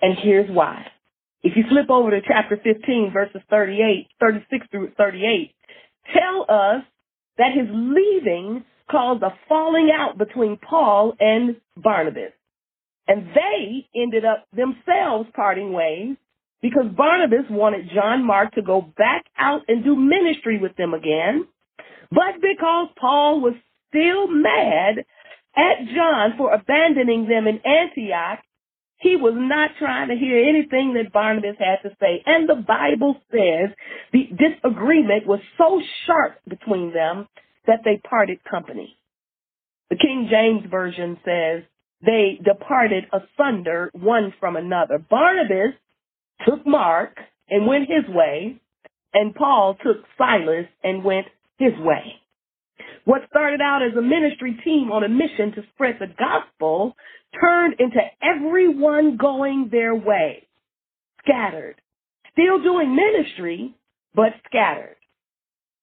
And 0.00 0.16
here's 0.22 0.50
why. 0.50 0.86
If 1.42 1.56
you 1.56 1.64
flip 1.68 1.88
over 1.88 2.10
to 2.10 2.20
chapter 2.26 2.56
15, 2.56 3.10
verses 3.12 3.40
38, 3.48 4.08
36 4.20 4.66
through 4.70 4.92
38, 4.96 5.54
tell 6.12 6.42
us 6.42 6.84
that 7.38 7.52
his 7.54 7.68
leaving 7.70 8.64
caused 8.90 9.22
a 9.22 9.34
falling 9.48 9.90
out 9.94 10.18
between 10.18 10.58
Paul 10.58 11.14
and 11.18 11.56
Barnabas. 11.76 12.32
And 13.06 13.28
they 13.28 13.86
ended 13.96 14.24
up 14.24 14.46
themselves 14.52 15.28
parting 15.34 15.72
ways 15.72 16.16
because 16.62 16.86
Barnabas 16.96 17.46
wanted 17.50 17.90
John 17.94 18.26
Mark 18.26 18.54
to 18.54 18.62
go 18.62 18.80
back 18.96 19.24
out 19.38 19.62
and 19.68 19.84
do 19.84 19.94
ministry 19.94 20.58
with 20.58 20.76
them 20.76 20.94
again. 20.94 21.46
But 22.10 22.40
because 22.40 22.88
Paul 22.98 23.40
was 23.40 23.54
still 23.88 24.28
mad 24.28 25.04
at 25.56 25.86
John 25.94 26.34
for 26.36 26.52
abandoning 26.52 27.28
them 27.28 27.46
in 27.46 27.60
Antioch, 27.64 28.40
he 29.00 29.14
was 29.14 29.34
not 29.36 29.70
trying 29.78 30.08
to 30.08 30.16
hear 30.16 30.42
anything 30.42 30.94
that 30.94 31.12
Barnabas 31.12 31.56
had 31.58 31.88
to 31.88 31.94
say. 32.00 32.22
And 32.26 32.48
the 32.48 32.56
Bible 32.66 33.16
says 33.30 33.70
the 34.12 34.28
disagreement 34.36 35.26
was 35.26 35.40
so 35.56 35.80
sharp 36.06 36.38
between 36.48 36.92
them 36.92 37.28
that 37.66 37.80
they 37.84 38.00
parted 38.08 38.42
company. 38.42 38.96
The 39.90 39.96
King 39.96 40.28
James 40.30 40.68
Version 40.68 41.16
says 41.24 41.62
they 42.04 42.40
departed 42.44 43.04
asunder 43.12 43.90
one 43.92 44.34
from 44.40 44.56
another. 44.56 44.98
Barnabas 44.98 45.74
took 46.46 46.66
Mark 46.66 47.16
and 47.48 47.66
went 47.66 47.88
his 47.88 48.14
way, 48.14 48.60
and 49.14 49.34
Paul 49.34 49.76
took 49.82 50.04
Silas 50.16 50.66
and 50.82 51.04
went 51.04 51.26
his 51.58 51.72
way. 51.78 52.20
What 53.04 53.22
started 53.30 53.60
out 53.60 53.82
as 53.82 53.96
a 53.96 54.02
ministry 54.02 54.58
team 54.64 54.92
on 54.92 55.02
a 55.02 55.08
mission 55.08 55.52
to 55.54 55.62
spread 55.74 55.96
the 55.98 56.06
gospel 56.06 56.94
turned 57.40 57.74
into 57.78 58.00
everyone 58.22 59.16
going 59.16 59.68
their 59.70 59.94
way, 59.94 60.46
scattered, 61.24 61.76
still 62.32 62.62
doing 62.62 62.94
ministry, 62.94 63.74
but 64.14 64.32
scattered 64.46 64.96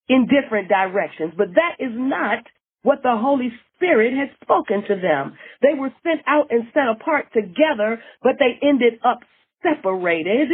in 0.08 0.28
different 0.28 0.70
directions. 0.70 1.34
But 1.38 1.56
that 1.56 1.84
is 1.84 1.92
not 1.94 2.46
what 2.84 3.02
the 3.02 3.18
Holy 3.18 3.52
Spirit 3.76 4.14
had 4.14 4.30
spoken 4.44 4.84
to 4.88 4.96
them. 5.02 5.36
They 5.62 5.78
were 5.78 5.92
sent 6.04 6.22
out 6.28 6.48
and 6.52 6.66
set 6.74 6.88
apart 6.88 7.28
together, 7.34 8.00
but 8.22 8.34
they 8.40 8.60
ended 8.62 9.00
up 9.04 9.20
separated 9.66 10.50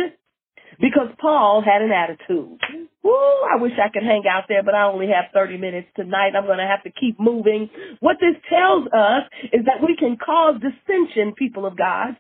because 0.80 1.10
Paul 1.20 1.64
had 1.64 1.82
an 1.82 1.92
attitude. 1.92 2.60
Woo, 3.04 3.12
I 3.12 3.60
wish 3.60 3.74
I 3.84 3.90
could 3.90 4.04
hang 4.04 4.24
out 4.30 4.46
there, 4.48 4.64
but 4.64 4.76
I 4.76 4.84
only 4.84 5.08
have 5.08 5.26
30 5.34 5.58
minutes 5.58 5.88
tonight. 5.96 6.32
I'm 6.36 6.46
going 6.46 6.60
to 6.60 6.68
have 6.68 6.84
to 6.84 6.92
keep 6.92 7.20
moving. 7.20 7.70
What 8.00 8.18
this 8.20 8.36
tells 8.50 8.88
us 8.88 9.24
is 9.52 9.66
that 9.66 9.86
we 9.86 9.96
can 9.98 10.18
cause 10.18 10.62
dissension, 10.62 11.34
people 11.36 11.66
of 11.66 11.78
God, 11.78 12.16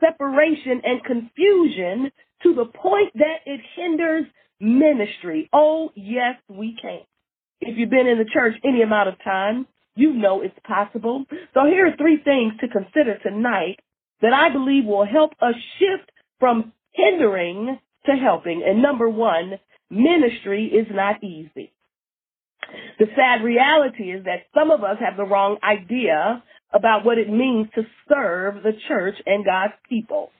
separation 0.00 0.82
and 0.84 1.04
confusion 1.04 2.10
to 2.42 2.54
the 2.54 2.66
point 2.66 3.12
that 3.14 3.38
it 3.46 3.60
hinders 3.76 4.26
ministry. 4.60 5.48
Oh, 5.52 5.90
yes, 5.94 6.36
we 6.48 6.76
can. 6.80 7.00
If 7.60 7.78
you've 7.78 7.90
been 7.90 8.06
in 8.06 8.18
the 8.18 8.28
church 8.32 8.54
any 8.64 8.82
amount 8.82 9.08
of 9.08 9.22
time, 9.22 9.66
you 9.96 10.12
know 10.12 10.42
it's 10.42 10.58
possible. 10.66 11.24
So 11.54 11.64
here 11.66 11.86
are 11.86 11.96
three 11.96 12.18
things 12.22 12.54
to 12.60 12.68
consider 12.68 13.18
tonight 13.18 13.78
that 14.20 14.32
I 14.32 14.50
believe 14.50 14.84
will 14.84 15.06
help 15.06 15.32
us 15.40 15.54
shift 15.78 16.10
from 16.38 16.72
hindering 16.92 17.78
to 18.06 18.12
helping. 18.12 18.62
And 18.66 18.82
number 18.82 19.08
one, 19.08 19.54
ministry 19.90 20.66
is 20.66 20.86
not 20.90 21.22
easy. 21.22 21.72
The 22.98 23.06
sad 23.14 23.44
reality 23.44 24.04
is 24.10 24.24
that 24.24 24.46
some 24.54 24.70
of 24.70 24.82
us 24.82 24.96
have 25.00 25.16
the 25.16 25.24
wrong 25.24 25.58
idea 25.62 26.42
about 26.72 27.04
what 27.04 27.18
it 27.18 27.28
means 27.28 27.68
to 27.74 27.82
serve 28.08 28.62
the 28.62 28.72
church 28.88 29.14
and 29.26 29.44
God's 29.44 29.74
people. 29.88 30.30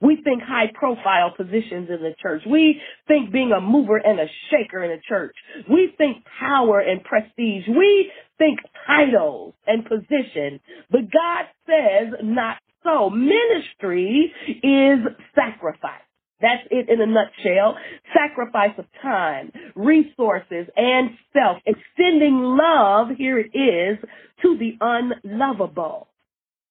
We 0.00 0.20
think 0.22 0.42
high 0.42 0.70
profile 0.74 1.32
positions 1.36 1.88
in 1.88 2.02
the 2.02 2.14
church. 2.20 2.42
We 2.46 2.80
think 3.08 3.32
being 3.32 3.52
a 3.52 3.60
mover 3.60 3.96
and 3.96 4.20
a 4.20 4.26
shaker 4.50 4.84
in 4.84 4.90
a 4.90 5.00
church. 5.00 5.34
We 5.70 5.94
think 5.96 6.24
power 6.38 6.80
and 6.80 7.02
prestige. 7.02 7.64
We 7.68 8.10
think 8.36 8.58
titles 8.86 9.54
and 9.66 9.84
position. 9.84 10.60
But 10.90 11.02
God 11.02 11.46
says 11.66 12.14
not 12.22 12.58
so. 12.84 13.10
Ministry 13.10 14.32
is 14.62 14.98
sacrifice. 15.34 16.00
That's 16.40 16.66
it 16.70 16.88
in 16.88 17.00
a 17.00 17.06
nutshell. 17.06 17.76
Sacrifice 18.12 18.78
of 18.78 18.84
time, 19.00 19.50
resources, 19.74 20.66
and 20.76 21.10
self. 21.32 21.58
Extending 21.64 22.38
love, 22.42 23.08
here 23.16 23.38
it 23.38 23.56
is, 23.56 23.98
to 24.42 24.58
the 24.58 24.76
unlovable. 24.80 26.08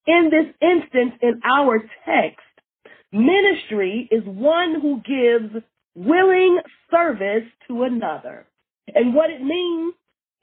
In 0.06 0.30
this 0.30 0.54
instance, 0.62 1.14
in 1.22 1.42
our 1.44 1.80
text, 2.06 2.46
ministry 3.12 4.08
is 4.12 4.24
one 4.26 4.80
who 4.82 5.02
gives 5.02 5.64
willing 5.96 6.60
service 6.92 7.50
to 7.68 7.84
another. 7.84 8.46
And 8.94 9.16
what 9.16 9.30
it 9.30 9.42
means 9.42 9.94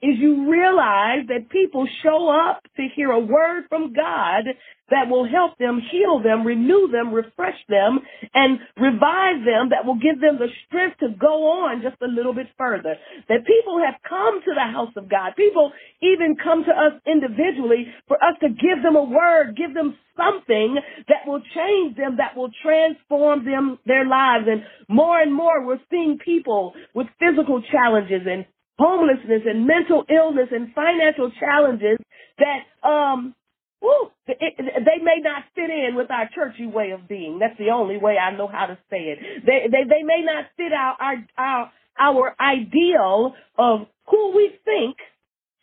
is 0.02 0.16
you 0.18 0.50
realize 0.50 1.26
that 1.28 1.50
people 1.50 1.86
show 2.02 2.28
up 2.28 2.62
to 2.76 2.88
hear 2.94 3.10
a 3.10 3.20
word 3.20 3.64
from 3.68 3.92
God 3.92 4.44
that 4.90 5.08
will 5.08 5.26
help 5.26 5.56
them, 5.58 5.80
heal 5.90 6.20
them, 6.22 6.44
renew 6.46 6.88
them, 6.90 7.12
refresh 7.14 7.58
them, 7.68 8.00
and 8.34 8.58
revive 8.76 9.44
them, 9.46 9.70
that 9.70 9.86
will 9.86 9.98
give 10.00 10.20
them 10.20 10.38
the 10.38 10.48
strength 10.66 10.98
to 10.98 11.08
go 11.18 11.64
on 11.64 11.82
just 11.82 11.96
a 12.02 12.06
little 12.06 12.34
bit 12.34 12.48
further. 12.58 12.96
That 13.28 13.46
people 13.46 13.78
have 13.84 14.00
come 14.06 14.40
to 14.42 14.52
the 14.54 14.72
house 14.72 14.92
of 14.96 15.08
God. 15.08 15.36
People 15.36 15.72
even 16.02 16.36
come 16.42 16.64
to 16.64 16.74
us 16.74 17.00
individually 17.06 17.86
for 18.08 18.16
us 18.16 18.34
to 18.40 18.48
give 18.48 18.82
them 18.82 18.96
a 18.96 19.04
word, 19.04 19.56
give 19.56 19.74
them 19.74 19.96
something 20.16 20.78
that 21.08 21.26
will 21.26 21.40
change 21.54 21.96
them, 21.96 22.16
that 22.18 22.36
will 22.36 22.50
transform 22.62 23.44
them, 23.44 23.78
their 23.86 24.04
lives. 24.04 24.46
And 24.48 24.62
more 24.88 25.20
and 25.20 25.32
more, 25.32 25.64
we're 25.64 25.80
seeing 25.88 26.18
people 26.18 26.74
with 26.94 27.06
physical 27.18 27.62
challenges 27.70 28.26
and 28.26 28.44
homelessness 28.80 29.42
and 29.44 29.66
mental 29.66 30.04
illness 30.08 30.48
and 30.50 30.72
financial 30.74 31.30
challenges 31.38 31.98
that 32.38 32.88
um 32.88 33.34
woo, 33.82 34.10
it, 34.26 34.54
they 34.58 35.02
may 35.04 35.20
not 35.20 35.44
fit 35.54 35.70
in 35.70 35.94
with 35.94 36.10
our 36.10 36.28
churchy 36.34 36.66
way 36.66 36.92
of 36.92 37.08
being. 37.08 37.38
That's 37.38 37.58
the 37.58 37.70
only 37.70 37.98
way 37.98 38.16
I 38.16 38.36
know 38.36 38.48
how 38.48 38.66
to 38.66 38.78
say 38.90 39.12
it. 39.12 39.18
They 39.44 39.68
they, 39.70 39.84
they 39.84 40.02
may 40.02 40.22
not 40.24 40.46
fit 40.56 40.72
our, 40.72 40.96
our 40.98 41.16
our 41.38 41.72
our 41.98 42.36
ideal 42.40 43.34
of 43.58 43.80
who 44.10 44.34
we 44.34 44.52
think 44.64 44.96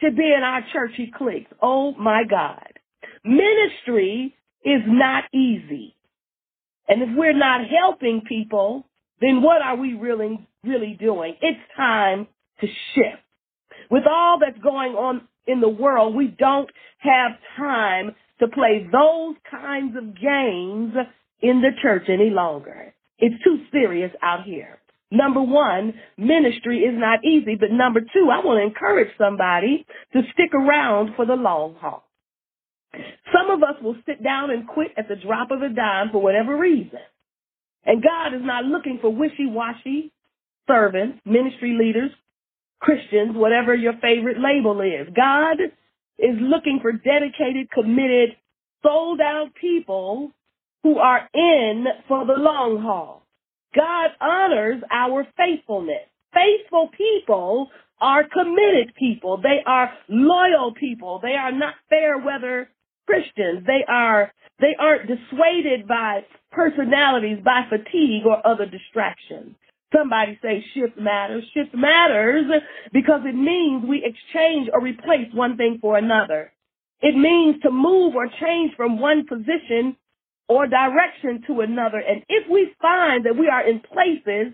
to 0.01 0.11
be 0.11 0.31
in 0.35 0.43
our 0.43 0.61
churchy 0.71 1.11
cliques. 1.15 1.51
Oh 1.61 1.93
my 1.93 2.23
God. 2.29 2.73
Ministry 3.23 4.35
is 4.63 4.81
not 4.85 5.23
easy. 5.33 5.95
And 6.87 7.01
if 7.01 7.09
we're 7.17 7.37
not 7.37 7.61
helping 7.67 8.21
people, 8.27 8.85
then 9.19 9.41
what 9.41 9.61
are 9.61 9.75
we 9.75 9.93
really, 9.95 10.47
really 10.63 10.95
doing? 10.99 11.35
It's 11.41 11.59
time 11.75 12.27
to 12.61 12.67
shift. 12.93 13.23
With 13.89 14.03
all 14.09 14.39
that's 14.39 14.61
going 14.61 14.93
on 14.93 15.27
in 15.45 15.61
the 15.61 15.69
world, 15.69 16.15
we 16.15 16.27
don't 16.27 16.69
have 16.99 17.31
time 17.55 18.15
to 18.39 18.47
play 18.47 18.87
those 18.91 19.35
kinds 19.49 19.95
of 19.97 20.15
games 20.15 20.93
in 21.41 21.61
the 21.61 21.71
church 21.81 22.03
any 22.09 22.29
longer. 22.29 22.93
It's 23.19 23.41
too 23.43 23.63
serious 23.71 24.11
out 24.21 24.43
here. 24.43 24.79
Number 25.09 25.41
one, 25.41 25.93
ministry 26.17 26.79
is 26.79 26.93
not 26.97 27.23
easy, 27.23 27.55
but 27.55 27.71
number 27.71 28.01
two, 28.01 28.29
I 28.31 28.43
want 28.43 28.59
to 28.59 28.67
encourage 28.67 29.07
somebody 29.17 29.85
to 30.13 30.21
stick 30.33 30.53
around 30.53 31.15
for 31.15 31.25
the 31.25 31.35
long 31.35 31.75
haul. 31.79 32.03
Some 33.33 33.49
of 33.49 33.63
us 33.63 33.81
will 33.81 33.95
sit 34.05 34.23
down 34.23 34.51
and 34.51 34.67
quit 34.67 34.91
at 34.97 35.07
the 35.07 35.15
drop 35.15 35.51
of 35.51 35.61
a 35.61 35.69
dime 35.69 36.09
for 36.11 36.21
whatever 36.21 36.57
reason. 36.57 36.99
And 37.85 38.03
God 38.03 38.35
is 38.35 38.41
not 38.43 38.65
looking 38.65 38.99
for 39.01 39.09
wishy-washy 39.09 40.11
servants, 40.67 41.19
ministry 41.25 41.77
leaders, 41.79 42.11
Christians, 42.79 43.35
whatever 43.35 43.73
your 43.73 43.93
favorite 44.01 44.37
label 44.39 44.81
is. 44.81 45.07
God 45.15 45.57
is 46.19 46.35
looking 46.39 46.79
for 46.81 46.91
dedicated, 46.91 47.69
committed, 47.71 48.35
sold 48.83 49.19
out 49.21 49.53
people 49.59 50.31
who 50.83 50.97
are 50.99 51.27
in 51.33 51.85
for 52.07 52.25
the 52.25 52.33
long 52.33 52.81
haul. 52.81 53.23
God 53.75 54.11
honors 54.21 54.81
our 54.91 55.27
faithfulness. 55.35 56.07
Faithful 56.33 56.89
people 56.97 57.69
are 57.99 58.23
committed 58.23 58.93
people. 58.95 59.37
They 59.37 59.59
are 59.65 59.91
loyal 60.07 60.73
people. 60.73 61.19
They 61.21 61.33
are 61.33 61.51
not 61.51 61.73
fair 61.89 62.17
weather 62.17 62.69
Christians. 63.05 63.65
They 63.65 63.83
are, 63.87 64.31
they 64.59 64.75
aren't 64.79 65.07
dissuaded 65.07 65.87
by 65.87 66.25
personalities, 66.51 67.39
by 67.43 67.63
fatigue 67.69 68.25
or 68.25 68.45
other 68.45 68.65
distractions. 68.65 69.55
Somebody 69.95 70.37
say 70.41 70.65
shift 70.73 70.99
matters. 70.99 71.43
Shift 71.53 71.73
matters 71.73 72.45
because 72.91 73.21
it 73.25 73.35
means 73.35 73.85
we 73.87 74.03
exchange 74.03 74.69
or 74.73 74.81
replace 74.81 75.33
one 75.33 75.55
thing 75.57 75.79
for 75.81 75.97
another. 75.97 76.51
It 77.01 77.15
means 77.15 77.61
to 77.63 77.71
move 77.71 78.15
or 78.15 78.27
change 78.41 78.73
from 78.75 78.99
one 78.99 79.25
position 79.27 79.95
or 80.49 80.67
direction 80.67 81.43
to 81.47 81.61
another. 81.61 81.99
And 81.99 82.23
if 82.27 82.49
we 82.49 82.73
find 82.81 83.25
that 83.25 83.37
we 83.37 83.47
are 83.47 83.67
in 83.67 83.79
places 83.79 84.53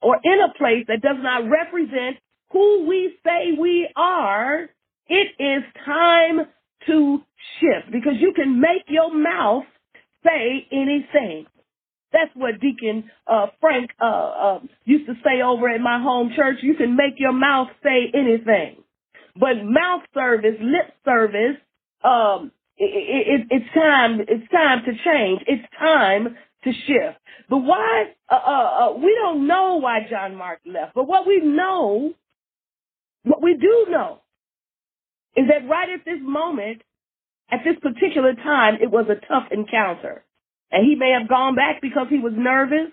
or 0.00 0.18
in 0.22 0.38
a 0.40 0.56
place 0.56 0.84
that 0.88 1.02
does 1.02 1.16
not 1.20 1.48
represent 1.48 2.16
who 2.50 2.86
we 2.86 3.16
say 3.24 3.56
we 3.58 3.88
are, 3.96 4.68
it 5.08 5.28
is 5.38 5.62
time 5.84 6.46
to 6.86 7.18
shift 7.60 7.92
because 7.92 8.14
you 8.18 8.32
can 8.34 8.60
make 8.60 8.84
your 8.88 9.14
mouth 9.14 9.64
say 10.24 10.66
anything. 10.72 11.46
That's 12.14 12.32
what 12.36 12.60
Deacon 12.60 13.10
uh, 13.28 13.48
Frank 13.60 13.90
uh, 14.02 14.06
uh, 14.06 14.60
used 14.86 15.08
to 15.08 15.14
say 15.24 15.42
over 15.42 15.68
at 15.70 15.82
my 15.82 16.00
home 16.02 16.32
church. 16.36 16.58
You 16.62 16.76
can 16.76 16.96
make 16.96 17.16
your 17.18 17.34
mouth 17.34 17.70
say 17.84 18.12
anything, 18.14 18.84
but 19.40 19.56
mouth 19.64 20.04
service, 20.14 20.56
lip 20.62 20.94
service, 21.04 21.58
um, 22.04 22.52
it, 22.78 22.86
it, 23.42 23.48
it's 23.50 23.74
time. 23.74 24.20
It's 24.22 24.50
time 24.52 24.84
to 24.86 24.92
change. 25.04 25.42
It's 25.48 25.66
time 25.78 26.36
to 26.64 26.72
shift. 26.86 27.18
But 27.50 27.58
why? 27.58 28.14
Uh, 28.30 28.34
uh, 28.34 28.38
uh, 28.90 28.94
we 28.98 29.14
don't 29.22 29.46
know 29.48 29.76
why 29.76 30.00
John 30.10 30.36
Mark 30.36 30.60
left. 30.66 30.94
But 30.94 31.08
what 31.08 31.26
we 31.26 31.40
know, 31.40 32.14
what 33.24 33.42
we 33.42 33.56
do 33.56 33.86
know, 33.90 34.20
is 35.36 35.46
that 35.48 35.68
right 35.68 35.90
at 35.90 36.06
this 36.06 36.20
moment, 36.22 36.82
at 37.50 37.60
this 37.64 37.76
particular 37.82 38.34
time, 38.34 38.76
it 38.82 38.90
was 38.90 39.06
a 39.10 39.26
tough 39.28 39.48
encounter. 39.52 40.24
And 40.70 40.86
he 40.86 40.94
may 40.96 41.16
have 41.18 41.28
gone 41.28 41.54
back 41.54 41.80
because 41.80 42.06
he 42.10 42.18
was 42.18 42.32
nervous, 42.36 42.90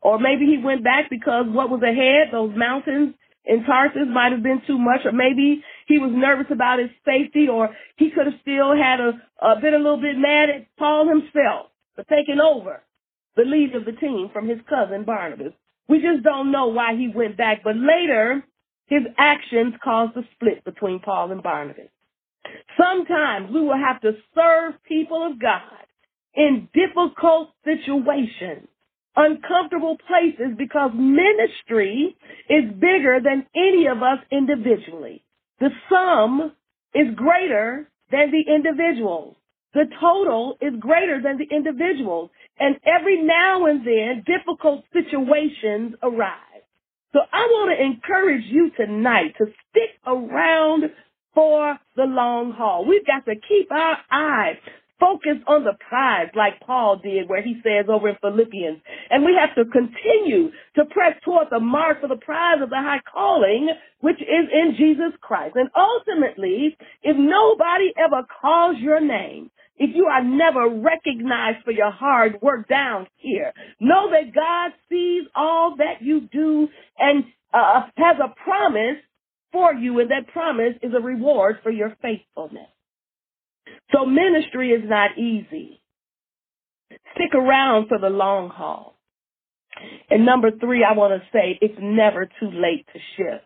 or 0.00 0.18
maybe 0.18 0.46
he 0.46 0.58
went 0.62 0.84
back 0.84 1.10
because 1.10 1.46
what 1.48 1.70
was 1.70 1.82
ahead, 1.82 2.28
those 2.32 2.52
mountains 2.56 3.14
in 3.44 3.64
Tarsus 3.64 4.08
might 4.12 4.32
have 4.32 4.42
been 4.42 4.62
too 4.66 4.78
much, 4.78 5.00
or 5.04 5.12
maybe 5.12 5.64
he 5.86 5.98
was 5.98 6.12
nervous 6.14 6.46
about 6.50 6.78
his 6.78 6.90
safety, 7.04 7.48
or 7.48 7.70
he 7.96 8.10
could 8.10 8.26
have 8.26 8.40
still 8.42 8.76
had 8.76 9.00
a, 9.00 9.12
a 9.40 9.60
been 9.60 9.74
a 9.74 9.78
little 9.78 10.00
bit 10.00 10.16
mad 10.16 10.50
at 10.50 10.66
Paul 10.78 11.08
himself 11.08 11.70
for 11.94 12.04
taking 12.04 12.40
over 12.40 12.82
the 13.36 13.42
lead 13.44 13.74
of 13.74 13.84
the 13.84 13.92
team 13.92 14.30
from 14.32 14.48
his 14.48 14.58
cousin 14.68 15.04
Barnabas. 15.04 15.52
We 15.88 16.00
just 16.00 16.24
don't 16.24 16.50
know 16.50 16.66
why 16.68 16.96
he 16.96 17.08
went 17.08 17.36
back, 17.36 17.62
but 17.62 17.76
later 17.76 18.44
his 18.86 19.02
actions 19.18 19.74
caused 19.82 20.16
a 20.16 20.22
split 20.34 20.64
between 20.64 21.00
Paul 21.00 21.32
and 21.32 21.42
Barnabas. 21.42 21.88
Sometimes 22.78 23.50
we 23.52 23.60
will 23.60 23.78
have 23.78 24.00
to 24.02 24.12
serve 24.34 24.74
people 24.86 25.26
of 25.26 25.40
God 25.40 25.75
in 26.36 26.68
difficult 26.74 27.50
situations, 27.64 28.68
uncomfortable 29.16 29.96
places 30.06 30.54
because 30.58 30.90
ministry 30.94 32.16
is 32.48 32.64
bigger 32.74 33.18
than 33.24 33.46
any 33.56 33.86
of 33.86 34.02
us 34.02 34.18
individually. 34.30 35.24
The 35.58 35.70
sum 35.88 36.52
is 36.94 37.14
greater 37.14 37.88
than 38.10 38.30
the 38.30 38.54
individuals. 38.54 39.36
The 39.72 39.84
total 40.00 40.56
is 40.60 40.72
greater 40.78 41.20
than 41.22 41.38
the 41.38 41.54
individuals. 41.54 42.30
And 42.58 42.76
every 42.86 43.22
now 43.22 43.66
and 43.66 43.86
then, 43.86 44.24
difficult 44.26 44.84
situations 44.92 45.94
arise. 46.02 46.42
So 47.12 47.20
I 47.32 47.46
want 47.50 47.76
to 47.76 47.84
encourage 47.84 48.44
you 48.46 48.70
tonight 48.76 49.34
to 49.38 49.46
stick 49.70 49.90
around 50.06 50.84
for 51.34 51.78
the 51.94 52.04
long 52.04 52.52
haul. 52.52 52.84
We've 52.86 53.06
got 53.06 53.24
to 53.26 53.34
keep 53.48 53.70
our 53.70 53.98
eyes 54.10 54.56
focused 55.00 55.44
on 55.46 55.64
the 55.64 55.74
prize 55.88 56.28
like 56.34 56.60
Paul 56.60 57.00
did 57.02 57.28
where 57.28 57.42
he 57.42 57.60
says 57.62 57.86
over 57.88 58.08
in 58.08 58.16
Philippians. 58.20 58.78
And 59.10 59.24
we 59.24 59.36
have 59.38 59.54
to 59.56 59.70
continue 59.70 60.50
to 60.76 60.84
press 60.86 61.14
toward 61.24 61.48
the 61.50 61.60
mark 61.60 62.00
for 62.00 62.08
the 62.08 62.16
prize 62.16 62.62
of 62.62 62.70
the 62.70 62.76
high 62.76 63.00
calling, 63.12 63.70
which 64.00 64.20
is 64.20 64.48
in 64.52 64.74
Jesus 64.76 65.12
Christ. 65.20 65.56
And 65.56 65.70
ultimately, 65.76 66.76
if 67.02 67.16
nobody 67.16 67.92
ever 67.98 68.26
calls 68.40 68.76
your 68.78 69.00
name, 69.00 69.50
if 69.78 69.94
you 69.94 70.06
are 70.06 70.24
never 70.24 70.68
recognized 70.68 71.64
for 71.64 71.70
your 71.70 71.90
hard 71.90 72.40
work 72.40 72.68
down 72.68 73.06
here, 73.16 73.52
know 73.80 74.10
that 74.10 74.34
God 74.34 74.72
sees 74.88 75.24
all 75.34 75.76
that 75.76 76.00
you 76.00 76.22
do 76.32 76.68
and 76.98 77.24
uh, 77.52 77.82
has 77.96 78.16
a 78.18 78.34
promise 78.42 78.96
for 79.52 79.74
you, 79.74 80.00
and 80.00 80.10
that 80.10 80.28
promise 80.32 80.74
is 80.82 80.92
a 80.96 81.00
reward 81.00 81.58
for 81.62 81.70
your 81.70 81.94
faithfulness. 82.02 82.68
So 83.92 84.04
ministry 84.04 84.70
is 84.70 84.82
not 84.84 85.18
easy. 85.18 85.80
Stick 87.14 87.34
around 87.34 87.88
for 87.88 87.98
the 87.98 88.08
long 88.08 88.50
haul. 88.50 88.94
And 90.10 90.24
number 90.24 90.50
three, 90.50 90.84
I 90.84 90.96
want 90.96 91.20
to 91.20 91.28
say 91.32 91.58
it's 91.60 91.78
never 91.80 92.26
too 92.26 92.50
late 92.50 92.86
to 92.92 92.98
shift. 93.16 93.44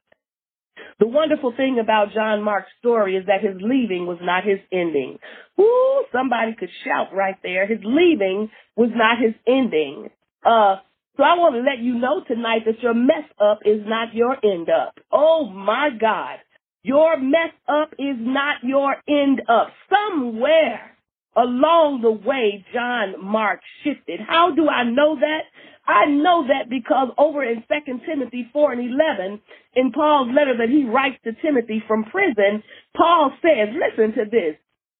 The 0.98 1.06
wonderful 1.06 1.52
thing 1.56 1.78
about 1.80 2.12
John 2.14 2.42
Mark's 2.42 2.70
story 2.78 3.16
is 3.16 3.26
that 3.26 3.42
his 3.42 3.56
leaving 3.60 4.06
was 4.06 4.18
not 4.20 4.44
his 4.44 4.58
ending. 4.72 5.18
Ooh, 5.58 6.04
somebody 6.12 6.54
could 6.58 6.68
shout 6.84 7.14
right 7.14 7.36
there. 7.42 7.66
His 7.66 7.80
leaving 7.82 8.50
was 8.76 8.90
not 8.94 9.18
his 9.18 9.34
ending. 9.46 10.10
Uh, 10.44 10.76
so 11.16 11.22
I 11.24 11.36
want 11.36 11.54
to 11.54 11.60
let 11.60 11.82
you 11.82 11.98
know 11.98 12.22
tonight 12.26 12.62
that 12.66 12.82
your 12.82 12.94
mess 12.94 13.24
up 13.40 13.60
is 13.64 13.82
not 13.86 14.14
your 14.14 14.36
end 14.44 14.68
up. 14.68 14.94
Oh 15.10 15.48
my 15.48 15.90
God. 15.98 16.38
Your 16.82 17.18
mess 17.18 17.52
up 17.68 17.92
is 17.98 18.16
not 18.18 18.56
your 18.62 18.96
end 19.06 19.42
up. 19.48 19.68
Somewhere 19.90 20.96
along 21.36 22.00
the 22.02 22.10
way, 22.10 22.64
John 22.72 23.22
Mark 23.22 23.60
shifted. 23.84 24.20
How 24.26 24.54
do 24.54 24.68
I 24.68 24.84
know 24.84 25.16
that? 25.20 25.42
I 25.86 26.06
know 26.06 26.46
that 26.46 26.70
because 26.70 27.08
over 27.18 27.42
in 27.42 27.64
2 27.68 28.00
Timothy 28.06 28.48
4 28.52 28.72
and 28.72 28.80
11, 28.80 29.40
in 29.74 29.92
Paul's 29.92 30.30
letter 30.34 30.56
that 30.58 30.68
he 30.68 30.84
writes 30.84 31.16
to 31.24 31.32
Timothy 31.42 31.82
from 31.86 32.04
prison, 32.04 32.62
Paul 32.96 33.32
says, 33.42 33.74
listen 33.74 34.14
to 34.14 34.30
this, 34.30 34.56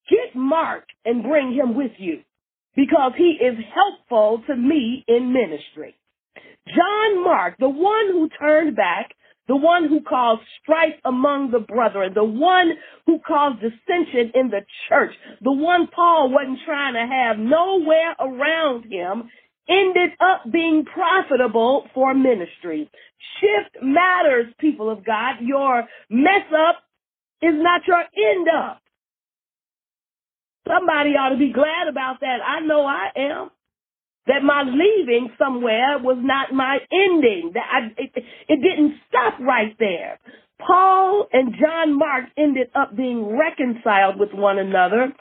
get 0.09 0.35
Mark 0.35 0.85
and 1.05 1.23
bring 1.23 1.55
him 1.55 1.77
with 1.77 1.93
you 1.99 2.21
because 2.77 3.13
he 3.17 3.39
is 3.41 3.57
helpful 3.75 4.43
to 4.47 4.57
me 4.57 5.05
in 5.07 5.33
ministry. 5.33 5.95
John 6.67 7.25
Mark, 7.25 7.57
the 7.59 7.69
one 7.69 8.09
who 8.11 8.29
turned 8.39 8.77
back, 8.77 9.13
the 9.51 9.57
one 9.57 9.89
who 9.89 10.01
caused 10.01 10.43
strife 10.63 10.95
among 11.05 11.51
the 11.51 11.59
brethren, 11.59 12.13
the 12.15 12.23
one 12.23 12.71
who 13.05 13.19
caused 13.27 13.59
dissension 13.59 14.31
in 14.33 14.49
the 14.49 14.61
church, 14.89 15.11
the 15.43 15.51
one 15.51 15.89
Paul 15.89 16.31
wasn't 16.31 16.61
trying 16.65 16.95
to 16.95 17.05
have 17.05 17.37
nowhere 17.37 18.15
around 18.21 18.85
him, 18.85 19.29
ended 19.69 20.11
up 20.21 20.53
being 20.53 20.85
profitable 20.85 21.89
for 21.93 22.15
ministry. 22.15 22.89
Shift 23.41 23.83
matters, 23.83 24.55
people 24.61 24.89
of 24.89 25.05
God. 25.05 25.41
Your 25.41 25.83
mess 26.09 26.47
up 26.55 26.77
is 27.43 27.55
not 27.55 27.81
your 27.89 27.99
end 27.99 28.47
up. 28.57 28.81
Somebody 30.65 31.11
ought 31.19 31.31
to 31.31 31.39
be 31.39 31.53
glad 31.53 31.89
about 31.91 32.21
that. 32.21 32.39
I 32.47 32.61
know 32.61 32.87
I 32.87 33.09
am 33.17 33.51
that 34.27 34.43
my 34.45 34.63
leaving 34.63 35.31
somewhere 35.39 35.99
was 35.99 36.19
not 36.21 36.53
my 36.53 36.79
ending. 36.93 37.53
That 37.55 37.65
I, 37.73 37.87
it, 37.97 38.25
it 38.49 38.61
didn't 38.63 38.95
stop 39.09 39.41
right 39.41 39.75
there. 39.79 40.19
Paul 40.67 41.27
and 41.33 41.55
John 41.59 41.99
Mark 41.99 42.25
ended 42.37 42.69
up 42.75 42.97
being 42.97 43.37
reconciled 43.37 44.19
with 44.19 44.31
one 44.33 44.59
another 44.59 45.13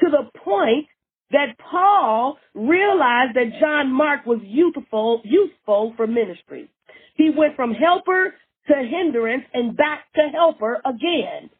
to 0.00 0.06
the 0.10 0.38
point 0.40 0.86
that 1.30 1.56
Paul 1.70 2.38
realized 2.54 3.36
that 3.36 3.60
John 3.60 3.92
Mark 3.92 4.26
was 4.26 4.40
useful, 4.42 5.22
useful 5.24 5.94
for 5.96 6.06
ministry. 6.06 6.68
He 7.14 7.30
went 7.36 7.54
from 7.54 7.72
helper 7.72 8.34
to 8.68 8.74
hindrance 8.74 9.44
and 9.54 9.76
back 9.76 10.06
to 10.16 10.22
helper 10.32 10.80
again. 10.84 11.50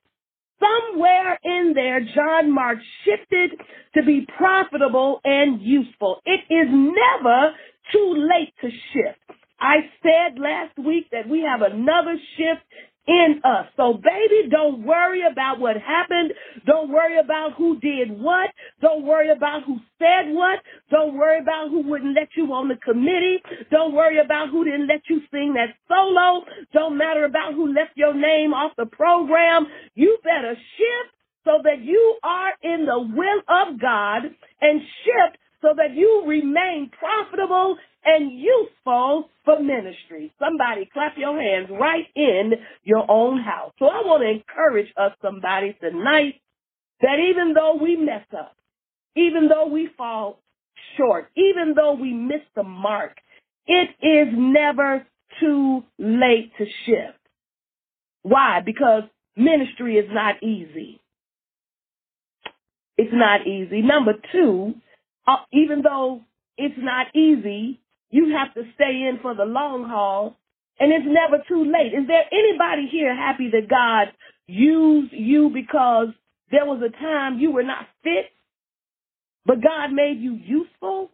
Somewhere 0.61 1.39
in 1.45 1.73
there, 1.75 2.01
John 2.15 2.53
Mark 2.55 2.79
shifted 3.05 3.53
to 3.97 4.05
be 4.05 4.27
profitable 4.39 5.21
and 5.25 5.61
useful. 5.63 6.21
It 6.27 6.43
is 6.53 6.69
never 6.71 7.53
too 7.93 8.29
late 8.31 8.55
to 8.63 8.71
shift. 8.93 9.19
I 9.61 9.77
said 10.03 10.39
last 10.41 10.79
week 10.79 11.07
that 11.13 11.29
we 11.29 11.43
have 11.43 11.63
another 11.63 12.17
shift 12.37 12.63
in 13.11 13.43
us. 13.43 13.67
So 13.77 13.95
baby, 13.95 14.49
don't 14.49 14.87
worry 14.87 15.23
about 15.31 15.59
what 15.59 15.77
happened. 15.77 16.33
Don't 16.65 16.91
worry 16.91 17.19
about 17.19 17.55
who 17.59 17.81
did 17.81 18.11
what. 18.11 18.51
Don't 18.81 19.05
worry 19.05 19.31
about 19.31 19.65
who 19.67 19.79
said 19.99 20.31
what. 20.33 20.61
Don't 20.91 21.19
worry 21.19 21.41
about 21.41 21.71
who 21.71 21.83
wouldn't 21.83 22.15
let 22.15 22.29
you 22.37 22.47
on 22.53 22.69
the 22.69 22.77
committee. 22.77 23.43
Don't 23.71 23.95
worry 23.95 24.21
about 24.25 24.51
who 24.51 24.65
didn't 24.65 24.87
let 24.87 25.03
you 25.11 25.21
sing 25.33 25.55
that 25.55 25.75
solo. 25.89 26.45
Don't 26.73 26.97
matter 26.97 27.25
about 27.25 27.55
who 27.55 27.75
left 27.75 27.97
your 27.97 28.15
name 28.15 28.55
off 28.55 28.73
the 28.77 28.87
program. 28.87 29.67
You 29.95 30.19
better 30.23 30.55
shift 30.55 31.11
so 31.45 31.59
that 31.65 31.83
you 31.83 32.17
are 32.23 32.53
in 32.63 32.87
the 32.87 33.01
will 33.01 33.43
of 33.49 33.81
God 33.81 34.23
and 34.61 34.81
shift 35.05 35.39
so 35.63 35.69
that 35.77 35.95
you 35.95 36.25
remain 36.27 36.91
profitable 36.99 37.77
and 38.05 38.33
useful 38.33 39.29
for 39.45 39.61
ministry. 39.61 40.33
Somebody 40.39 40.89
clap 40.93 41.17
your 41.17 41.41
hands 41.41 41.69
right 41.71 42.07
in 42.15 42.53
your 42.85 43.11
own 43.11 43.41
house. 43.41 43.73
So 43.79 43.87
I 43.87 44.03
want 44.05 44.23
to 44.23 44.31
encourage 44.31 44.93
us 44.97 45.13
somebody 45.23 45.77
tonight 45.81 46.37
that 47.03 47.19
even 47.19 47.55
though 47.55 47.79
we 47.81 47.97
mess 47.97 48.25
up, 48.37 48.57
even 49.17 49.49
though 49.49 49.67
we 49.67 49.89
fall 49.97 50.39
short, 50.97 51.31
even 51.37 51.75
though 51.77 51.95
we 51.95 52.13
miss 52.13 52.43
the 52.57 52.63
mark, 52.63 53.17
it 53.67 53.91
is 54.03 54.29
never 54.37 55.07
too 55.41 55.85
late 55.99 56.53
to 56.59 56.65
shift. 56.87 57.19
Why? 58.23 58.61
Because 58.65 59.05
ministry 59.37 59.97
is 59.97 60.09
not 60.11 60.43
easy. 60.43 61.01
It's 62.97 63.13
not 63.13 63.47
easy. 63.47 63.83
Number 63.83 64.13
two, 64.33 64.75
uh, 65.31 65.37
even 65.53 65.83
though 65.83 66.23
it's 66.59 66.75
not 66.79 67.09
easy, 67.15 67.81
you 68.11 68.37
have 68.37 68.55
to 68.55 68.63
stay 68.75 69.09
in 69.09 69.21
for 69.23 69.35
the 69.35 69.45
long 69.45 69.85
haul, 69.89 70.37
and 70.81 70.93
it's 70.93 71.07
never 71.07 71.43
too 71.49 71.65
late. 71.65 71.95
Is 71.95 72.09
there 72.09 72.25
anybody 72.33 72.89
here 72.91 73.15
happy 73.15 73.51
that 73.53 73.69
God 73.71 74.13
used 74.49 75.13
you 75.13 75.51
because 75.55 76.09
there 76.51 76.67
was 76.67 76.83
a 76.83 76.91
time 76.91 77.39
you 77.39 77.53
were 77.53 77.63
not 77.63 77.87
fit, 78.03 78.27
but 79.47 79.63
God 79.63 79.93
made 79.93 80.19
you 80.21 80.35
useful? 80.35 81.11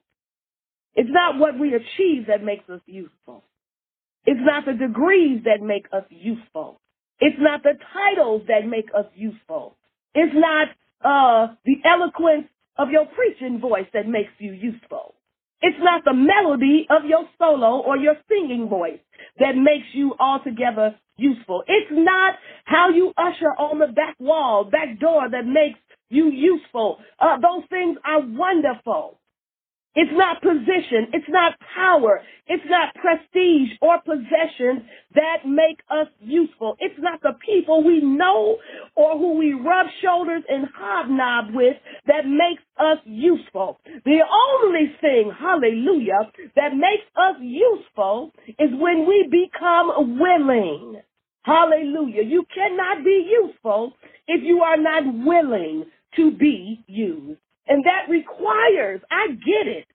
It's 0.94 1.10
not 1.12 1.38
what 1.38 1.58
we 1.58 1.74
achieve 1.74 2.28
that 2.28 2.42
makes 2.42 2.68
us 2.70 2.80
useful. 2.86 3.44
It's 4.26 4.40
not 4.42 4.64
the 4.66 4.72
degrees 4.74 5.44
that 5.44 5.64
make 5.64 5.86
us 5.92 6.04
useful. 6.10 6.80
It's 7.20 7.36
not 7.40 7.62
the 7.62 7.74
titles 7.94 8.42
that 8.48 8.66
make 8.68 8.88
us 8.96 9.06
useful. 9.14 9.76
It's 10.14 10.34
not 10.34 10.68
uh, 11.04 11.54
the 11.64 11.76
eloquence 11.84 12.48
of 12.78 12.90
your 12.90 13.06
preaching 13.06 13.60
voice 13.60 13.86
that 13.94 14.08
makes 14.08 14.32
you 14.38 14.52
useful. 14.52 15.14
It's 15.62 15.78
not 15.80 16.04
the 16.04 16.12
melody 16.14 16.86
of 16.90 17.04
your 17.08 17.24
solo 17.38 17.80
or 17.80 17.96
your 17.96 18.16
singing 18.28 18.68
voice 18.68 19.00
that 19.38 19.56
makes 19.56 19.86
you 19.92 20.14
altogether 20.20 20.94
useful. 21.16 21.62
It's 21.66 21.90
not 21.90 22.34
how 22.64 22.90
you 22.90 23.12
usher 23.16 23.50
on 23.58 23.78
the 23.78 23.86
back 23.86 24.16
wall, 24.20 24.64
back 24.64 25.00
door 25.00 25.28
that 25.30 25.46
makes 25.46 25.78
you 26.10 26.30
useful. 26.30 26.98
Uh, 27.18 27.36
those 27.38 27.64
things 27.70 27.96
are 28.04 28.20
wonderful. 28.20 29.18
It's 29.96 30.12
not 30.12 30.42
position. 30.42 31.08
It's 31.14 31.28
not 31.28 31.54
power. 31.74 32.20
It's 32.46 32.64
not 32.68 32.94
prestige 32.94 33.70
or 33.80 33.98
possession 34.02 34.86
that 35.14 35.46
make 35.46 35.80
us 35.90 36.08
useful. 36.20 36.76
It's 36.80 36.98
not 36.98 37.22
the 37.22 37.32
people 37.44 37.82
we 37.82 38.00
know 38.02 38.58
or 38.94 39.18
who 39.18 39.38
we 39.38 39.54
rub 39.54 39.86
shoulders 40.02 40.44
and 40.48 40.66
hobnob 40.76 41.54
with 41.54 41.76
that 42.06 42.26
makes 42.26 42.62
us 42.78 42.98
useful. 43.06 43.80
The 44.04 44.20
only 44.20 44.94
thing, 45.00 45.32
hallelujah, 45.38 46.30
that 46.56 46.74
makes 46.74 47.08
us 47.16 47.36
useful 47.40 48.32
is 48.58 48.70
when 48.72 49.06
we 49.08 49.28
become 49.30 50.20
willing. 50.20 51.00
Hallelujah. 51.42 52.22
You 52.22 52.44
cannot 52.54 53.04
be 53.04 53.32
useful 53.42 53.94
if 54.28 54.42
you 54.44 54.60
are 54.60 54.76
not 54.76 55.04
willing 55.24 55.86
to 56.16 56.32
be 56.32 56.84
used. 56.86 57.40
And 57.66 57.84
that 57.84 58.10
requires, 58.10 59.00
I 59.10 59.28
get 59.28 59.66
it. 59.66 59.86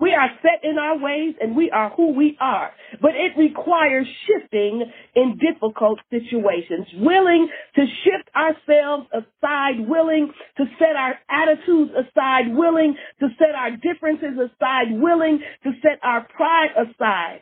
We 0.00 0.14
are 0.14 0.28
set 0.42 0.62
in 0.62 0.78
our 0.78 0.96
ways 0.96 1.34
and 1.40 1.56
we 1.56 1.70
are 1.70 1.90
who 1.90 2.12
we 2.12 2.36
are. 2.40 2.70
But 3.02 3.12
it 3.16 3.36
requires 3.36 4.06
shifting 4.26 4.84
in 5.16 5.38
difficult 5.38 5.98
situations, 6.08 6.86
willing 6.94 7.48
to 7.74 7.84
shift 8.04 8.30
ourselves 8.36 9.08
aside, 9.12 9.88
willing 9.88 10.32
to 10.56 10.64
set 10.78 10.94
our 10.94 11.14
attitudes 11.28 11.90
aside, 11.98 12.54
willing 12.54 12.94
to 13.18 13.28
set 13.38 13.56
our 13.56 13.72
differences 13.72 14.38
aside, 14.38 14.92
willing 14.92 15.40
to 15.64 15.72
set 15.82 15.98
our 16.04 16.26
pride 16.28 16.70
aside 16.76 17.40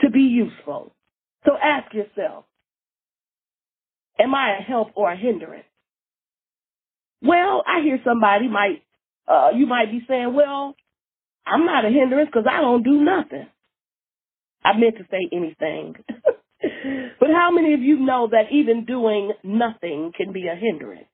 to 0.00 0.10
be 0.10 0.22
useful. 0.22 0.94
So 1.44 1.52
ask 1.60 1.92
yourself, 1.92 2.44
am 4.20 4.34
I 4.34 4.58
a 4.58 4.62
help 4.62 4.92
or 4.94 5.10
a 5.10 5.16
hindrance? 5.16 5.64
Well, 7.22 7.62
I 7.66 7.82
hear 7.82 8.00
somebody 8.04 8.48
might, 8.48 8.82
uh, 9.28 9.50
you 9.56 9.66
might 9.66 9.90
be 9.90 10.04
saying, 10.08 10.34
well, 10.34 10.74
I'm 11.46 11.66
not 11.66 11.84
a 11.84 11.90
hindrance 11.90 12.28
because 12.32 12.46
I 12.50 12.60
don't 12.60 12.82
do 12.82 13.02
nothing. 13.02 13.46
I 14.64 14.76
meant 14.78 14.96
to 14.96 15.04
say 15.10 15.28
anything. 15.32 15.96
but 16.08 17.28
how 17.32 17.50
many 17.50 17.74
of 17.74 17.80
you 17.80 17.98
know 17.98 18.28
that 18.30 18.52
even 18.52 18.84
doing 18.84 19.32
nothing 19.42 20.12
can 20.16 20.32
be 20.32 20.46
a 20.48 20.56
hindrance? 20.56 21.06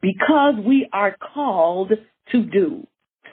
Because 0.00 0.54
we 0.64 0.88
are 0.92 1.16
called 1.34 1.92
to 2.32 2.42
do. 2.44 2.86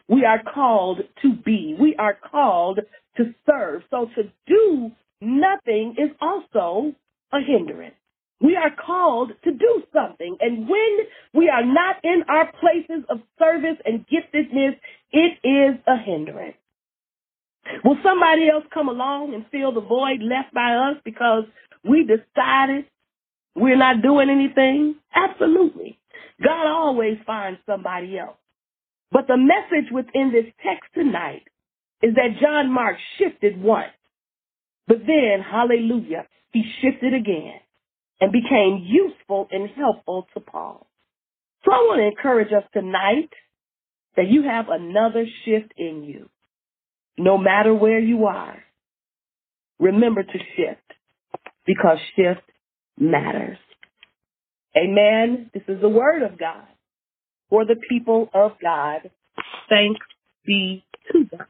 We 0.07 0.25
are 0.25 0.41
called 0.43 1.01
to 1.21 1.33
be. 1.33 1.75
We 1.79 1.95
are 1.97 2.17
called 2.31 2.79
to 3.17 3.33
serve. 3.49 3.83
So 3.89 4.07
to 4.15 4.23
do 4.47 4.91
nothing 5.21 5.95
is 5.97 6.11
also 6.21 6.93
a 7.31 7.37
hindrance. 7.39 7.95
We 8.41 8.55
are 8.55 8.71
called 8.75 9.31
to 9.43 9.51
do 9.51 9.83
something. 9.93 10.37
And 10.41 10.67
when 10.67 10.97
we 11.33 11.49
are 11.49 11.65
not 11.65 11.97
in 12.03 12.23
our 12.27 12.51
places 12.59 13.05
of 13.09 13.19
service 13.39 13.77
and 13.85 14.05
giftedness, 14.07 14.77
it 15.11 15.39
is 15.43 15.79
a 15.87 15.97
hindrance. 15.97 16.57
Will 17.83 17.97
somebody 18.03 18.49
else 18.49 18.65
come 18.73 18.89
along 18.89 19.33
and 19.33 19.45
fill 19.51 19.73
the 19.73 19.81
void 19.81 20.21
left 20.21 20.53
by 20.53 20.75
us 20.75 20.97
because 21.03 21.45
we 21.83 22.03
decided 22.03 22.85
we're 23.55 23.77
not 23.77 24.01
doing 24.01 24.29
anything? 24.29 24.95
Absolutely. 25.15 25.97
God 26.43 26.67
always 26.67 27.17
finds 27.25 27.59
somebody 27.65 28.19
else. 28.19 28.37
But 29.11 29.27
the 29.27 29.37
message 29.37 29.91
within 29.91 30.31
this 30.31 30.51
text 30.63 30.89
tonight 30.93 31.43
is 32.03 32.15
that 32.15 32.39
John 32.41 32.71
Mark 32.71 32.97
shifted 33.17 33.61
once, 33.61 33.93
but 34.87 34.99
then, 35.07 35.41
hallelujah, 35.41 36.27
he 36.51 36.63
shifted 36.81 37.13
again 37.13 37.59
and 38.21 38.31
became 38.31 38.83
useful 38.85 39.47
and 39.51 39.69
helpful 39.75 40.27
to 40.33 40.39
Paul. 40.39 40.87
So 41.63 41.71
I 41.71 41.77
want 41.77 41.99
to 41.99 42.05
encourage 42.05 42.53
us 42.53 42.63
tonight 42.73 43.29
that 44.15 44.27
you 44.27 44.43
have 44.43 44.67
another 44.69 45.25
shift 45.43 45.73
in 45.77 46.03
you. 46.03 46.29
No 47.17 47.37
matter 47.37 47.73
where 47.73 47.99
you 47.99 48.25
are, 48.25 48.57
remember 49.79 50.23
to 50.23 50.39
shift 50.55 50.81
because 51.65 51.97
shift 52.15 52.41
matters. 52.99 53.57
Amen. 54.77 55.49
This 55.53 55.63
is 55.67 55.81
the 55.81 55.89
word 55.89 56.23
of 56.23 56.37
God 56.37 56.67
for 57.49 57.65
the 57.65 57.75
people 57.89 58.29
of 58.33 58.51
God. 58.61 59.09
Thanks 59.69 60.01
be 60.45 60.83
to 61.11 61.25
God. 61.25 61.47